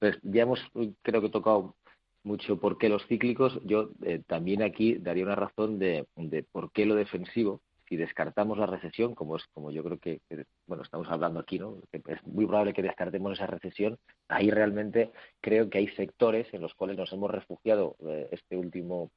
Entonces, 0.00 0.20
ya 0.24 0.42
hemos, 0.42 0.60
creo 1.02 1.22
que 1.22 1.28
tocado 1.28 1.76
mucho 2.24 2.58
por 2.58 2.78
qué 2.78 2.88
los 2.88 3.06
cíclicos. 3.06 3.60
Yo 3.64 3.90
eh, 4.02 4.22
también 4.26 4.62
aquí 4.62 4.96
daría 4.96 5.24
una 5.24 5.36
razón 5.36 5.78
de, 5.78 6.06
de 6.16 6.42
por 6.42 6.72
qué 6.72 6.86
lo 6.86 6.96
defensivo, 6.96 7.60
si 7.88 7.96
descartamos 7.96 8.58
la 8.58 8.66
recesión, 8.66 9.14
como 9.14 9.36
es 9.36 9.44
como 9.52 9.70
yo 9.70 9.82
creo 9.84 9.98
que, 9.98 10.20
bueno 10.66 10.82
estamos 10.82 11.08
hablando 11.08 11.40
aquí, 11.40 11.58
¿no? 11.58 11.78
Que 11.90 12.02
es 12.06 12.26
muy 12.26 12.46
probable 12.46 12.72
que 12.72 12.82
descartemos 12.82 13.32
esa 13.32 13.46
recesión. 13.46 13.98
Ahí 14.28 14.50
realmente 14.50 15.12
creo 15.40 15.68
que 15.68 15.78
hay 15.78 15.88
sectores 15.88 16.52
en 16.52 16.62
los 16.62 16.74
cuales 16.74 16.96
nos 16.96 17.12
hemos 17.12 17.30
refugiado 17.30 17.96
eh, 18.06 18.28
este 18.32 18.56
último 18.56 19.10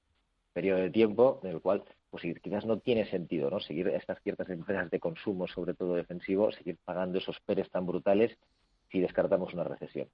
periodo 0.54 0.80
de 0.80 0.90
tiempo, 0.90 1.40
en 1.44 1.52
el 1.52 1.62
cual 1.62 1.84
pues 2.10 2.24
quizás 2.42 2.66
no 2.66 2.80
tiene 2.80 3.10
sentido, 3.10 3.50
¿no? 3.50 3.60
Seguir 3.60 3.90
estas 3.90 4.22
ciertas 4.24 4.50
empresas 4.50 4.90
de 4.90 5.00
consumo, 5.00 5.48
sobre 5.48 5.74
todo 5.74 5.96
defensivo, 5.96 6.52
seguir 6.52 6.78
pagando 6.84 7.20
esos 7.20 7.40
peres 7.42 7.70
tan 7.70 7.86
brutales 7.86 8.38
si 8.92 9.00
descartamos 9.00 9.54
una 9.54 9.64
recesión. 9.64 10.08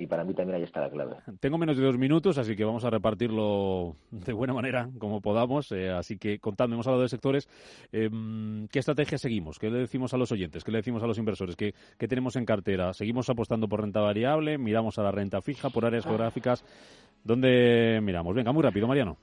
Y 0.00 0.06
para 0.06 0.22
mí 0.22 0.32
también 0.32 0.56
ahí 0.56 0.62
está 0.62 0.80
la 0.80 0.90
clave. 0.90 1.16
Tengo 1.40 1.58
menos 1.58 1.76
de 1.76 1.82
dos 1.82 1.98
minutos, 1.98 2.38
así 2.38 2.54
que 2.54 2.64
vamos 2.64 2.84
a 2.84 2.90
repartirlo 2.90 3.96
de 4.12 4.32
buena 4.32 4.54
manera, 4.54 4.88
como 4.96 5.20
podamos. 5.20 5.72
Eh, 5.72 5.90
así 5.90 6.18
que 6.18 6.38
contadme, 6.38 6.74
hemos 6.74 6.86
hablado 6.86 7.02
de 7.02 7.08
sectores. 7.08 7.48
Eh, 7.90 8.08
¿Qué 8.70 8.78
estrategia 8.78 9.18
seguimos? 9.18 9.58
¿Qué 9.58 9.70
le 9.70 9.80
decimos 9.80 10.14
a 10.14 10.16
los 10.16 10.30
oyentes? 10.30 10.62
¿Qué 10.62 10.70
le 10.70 10.78
decimos 10.78 11.02
a 11.02 11.08
los 11.08 11.18
inversores? 11.18 11.56
¿Qué, 11.56 11.74
¿Qué, 11.98 12.06
tenemos 12.06 12.36
en 12.36 12.44
cartera? 12.44 12.92
¿Seguimos 12.92 13.28
apostando 13.28 13.68
por 13.68 13.80
renta 13.80 14.00
variable? 14.00 14.56
¿Miramos 14.56 15.00
a 15.00 15.02
la 15.02 15.10
renta 15.10 15.42
fija 15.42 15.68
por 15.68 15.84
áreas 15.84 16.04
geográficas? 16.04 16.64
¿Dónde 17.24 17.98
miramos? 18.00 18.36
Venga, 18.36 18.52
muy 18.52 18.62
rápido, 18.62 18.86
Mariano. 18.86 19.16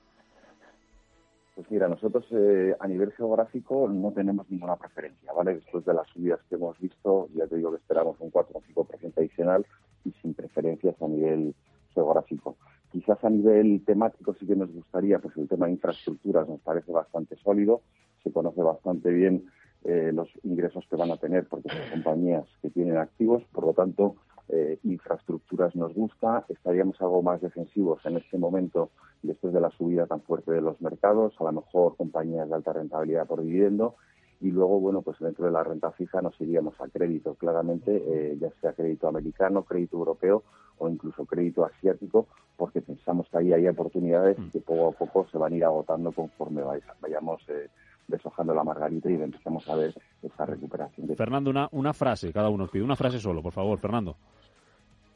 Pues 1.56 1.70
mira, 1.70 1.88
nosotros 1.88 2.26
eh, 2.32 2.76
a 2.78 2.86
nivel 2.86 3.12
geográfico 3.12 3.88
no 3.88 4.12
tenemos 4.12 4.46
ninguna 4.50 4.76
preferencia, 4.76 5.32
¿vale? 5.32 5.54
Después 5.54 5.86
de 5.86 5.94
las 5.94 6.06
subidas 6.08 6.38
que 6.50 6.56
hemos 6.56 6.78
visto, 6.78 7.30
ya 7.34 7.46
te 7.46 7.56
digo 7.56 7.70
que 7.70 7.78
esperamos 7.78 8.20
un 8.20 8.28
4 8.28 8.58
o 8.58 8.84
5% 8.84 9.14
adicional 9.16 9.64
y 10.04 10.12
sin 10.20 10.34
preferencias 10.34 11.00
a 11.00 11.08
nivel 11.08 11.54
geográfico. 11.94 12.58
Quizás 12.92 13.24
a 13.24 13.30
nivel 13.30 13.82
temático 13.86 14.34
sí 14.38 14.46
que 14.46 14.54
nos 14.54 14.70
gustaría, 14.70 15.18
pues 15.18 15.34
el 15.38 15.48
tema 15.48 15.64
de 15.64 15.72
infraestructuras 15.72 16.46
nos 16.46 16.60
parece 16.60 16.92
bastante 16.92 17.36
sólido, 17.36 17.80
se 18.22 18.30
conoce 18.30 18.60
bastante 18.60 19.10
bien 19.10 19.46
eh, 19.84 20.10
los 20.12 20.28
ingresos 20.42 20.84
que 20.90 20.96
van 20.96 21.10
a 21.10 21.16
tener 21.16 21.46
porque 21.46 21.70
son 21.70 21.90
compañías 21.90 22.44
que 22.60 22.68
tienen 22.68 22.98
activos, 22.98 23.42
por 23.50 23.64
lo 23.64 23.72
tanto, 23.72 24.16
eh, 24.48 24.78
infraestructuras 24.84 25.74
nos 25.74 25.94
gusta, 25.94 26.44
estaríamos 26.48 27.00
algo 27.00 27.22
más 27.22 27.40
defensivos 27.40 28.04
en 28.06 28.16
este 28.16 28.38
momento 28.38 28.90
después 29.22 29.52
de 29.52 29.60
la 29.60 29.70
subida 29.70 30.06
tan 30.06 30.20
fuerte 30.22 30.52
de 30.52 30.60
los 30.60 30.80
mercados, 30.80 31.34
a 31.40 31.44
lo 31.44 31.52
mejor 31.52 31.96
compañías 31.96 32.48
de 32.48 32.54
alta 32.54 32.72
rentabilidad 32.72 33.26
por 33.26 33.42
dividendo 33.42 33.96
y 34.40 34.50
luego, 34.50 34.80
bueno, 34.80 35.02
pues 35.02 35.18
dentro 35.18 35.46
de 35.46 35.50
la 35.50 35.64
renta 35.64 35.90
fija 35.92 36.20
nos 36.20 36.38
iríamos 36.40 36.78
a 36.80 36.88
crédito, 36.88 37.34
claramente, 37.34 37.96
eh, 37.96 38.36
ya 38.38 38.50
sea 38.60 38.74
crédito 38.74 39.08
americano, 39.08 39.64
crédito 39.64 39.96
europeo 39.96 40.42
o 40.78 40.88
incluso 40.88 41.24
crédito 41.24 41.64
asiático, 41.64 42.26
porque 42.56 42.82
pensamos 42.82 43.26
que 43.30 43.38
ahí 43.38 43.52
hay 43.52 43.66
oportunidades 43.66 44.36
que 44.52 44.60
poco 44.60 44.88
a 44.88 44.92
poco 44.92 45.26
se 45.30 45.38
van 45.38 45.54
a 45.54 45.56
ir 45.56 45.64
agotando 45.64 46.12
conforme 46.12 46.62
vayamos 47.00 47.42
eh, 47.48 47.68
deshojando 48.08 48.54
la 48.54 48.64
margarita 48.64 49.10
y 49.10 49.14
empecemos 49.14 49.68
a 49.68 49.76
ver 49.76 49.94
esa 50.22 50.46
recuperación. 50.46 51.06
De... 51.06 51.16
Fernando, 51.16 51.50
una, 51.50 51.68
una 51.72 51.92
frase, 51.92 52.32
cada 52.32 52.48
uno 52.48 52.64
os 52.64 52.70
pide 52.70 52.82
una 52.82 52.96
frase 52.96 53.18
solo, 53.18 53.42
por 53.42 53.52
favor, 53.52 53.78
Fernando. 53.78 54.16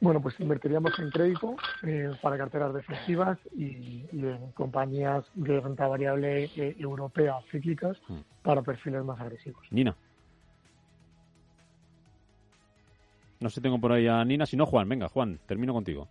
Bueno, 0.00 0.22
pues 0.22 0.40
invertiríamos 0.40 0.98
en 0.98 1.10
crédito 1.10 1.56
eh, 1.82 2.10
para 2.22 2.38
carteras 2.38 2.72
defensivas 2.72 3.38
y, 3.54 4.06
en 4.12 4.50
compañías 4.52 5.26
de 5.34 5.60
renta 5.60 5.86
variable 5.86 6.44
eh, 6.56 6.74
europea 6.78 7.38
cíclicas 7.50 7.98
hmm. 8.08 8.20
para 8.42 8.62
perfiles 8.62 9.04
más 9.04 9.20
agresivos. 9.20 9.62
Nina. 9.70 9.94
No 13.40 13.50
sé, 13.50 13.60
tengo 13.60 13.78
por 13.78 13.92
ahí 13.92 14.06
a 14.06 14.24
Nina, 14.24 14.46
si 14.46 14.56
no 14.56 14.64
Juan. 14.64 14.88
Venga, 14.88 15.08
Juan, 15.08 15.38
termino 15.46 15.74
contigo. 15.74 16.08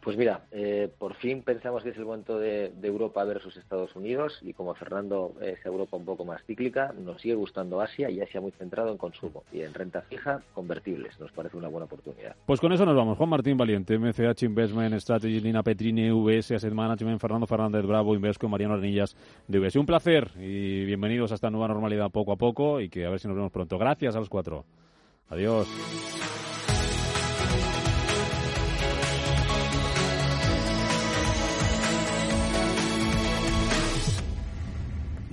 Pues 0.00 0.16
mira, 0.16 0.46
eh, 0.52 0.88
por 0.98 1.14
fin 1.16 1.42
pensamos 1.42 1.82
que 1.82 1.90
es 1.90 1.96
el 1.96 2.04
momento 2.04 2.38
de, 2.38 2.72
Europa 2.82 3.22
versus 3.24 3.56
Estados 3.56 3.94
Unidos 3.94 4.38
y 4.42 4.54
como 4.54 4.74
Fernando 4.74 5.34
es 5.42 5.64
Europa 5.66 5.96
un 5.96 6.04
poco 6.04 6.24
más 6.24 6.42
cíclica, 6.44 6.94
nos 6.98 7.20
sigue 7.20 7.34
gustando 7.34 7.80
Asia 7.80 8.08
y 8.08 8.20
Asia 8.20 8.40
muy 8.40 8.52
centrado 8.52 8.90
en 8.90 8.96
consumo 8.96 9.44
y 9.52 9.60
en 9.60 9.74
renta 9.74 10.00
fija, 10.02 10.40
convertibles. 10.54 11.18
Nos 11.20 11.32
parece 11.32 11.56
una 11.56 11.68
buena 11.68 11.84
oportunidad. 11.86 12.34
Pues 12.46 12.60
con 12.60 12.72
eso 12.72 12.86
nos 12.86 12.96
vamos. 12.96 13.18
Juan 13.18 13.28
Martín 13.28 13.58
Valiente, 13.58 13.98
MCH 13.98 14.44
Investment 14.44 14.94
Strategy, 14.94 15.42
Nina 15.42 15.62
Petrini, 15.62 16.10
VS 16.10 16.52
Asset 16.52 16.72
Management, 16.72 17.20
Fernando 17.20 17.46
Fernández 17.46 17.84
Bravo, 17.84 18.14
Invesco, 18.14 18.48
Mariano 18.48 18.74
Arnillas 18.74 19.16
de 19.46 19.58
VS. 19.58 19.76
Un 19.76 19.86
placer 19.86 20.30
y 20.38 20.84
bienvenidos 20.84 21.32
a 21.32 21.34
esta 21.34 21.50
nueva 21.50 21.68
normalidad 21.68 22.10
poco 22.10 22.32
a 22.32 22.36
poco 22.36 22.80
y 22.80 22.88
que 22.88 23.04
a 23.04 23.10
ver 23.10 23.20
si 23.20 23.28
nos 23.28 23.36
vemos 23.36 23.52
pronto. 23.52 23.76
Gracias 23.76 24.16
a 24.16 24.20
los 24.20 24.28
cuatro. 24.28 24.64
Adiós. 25.28 25.68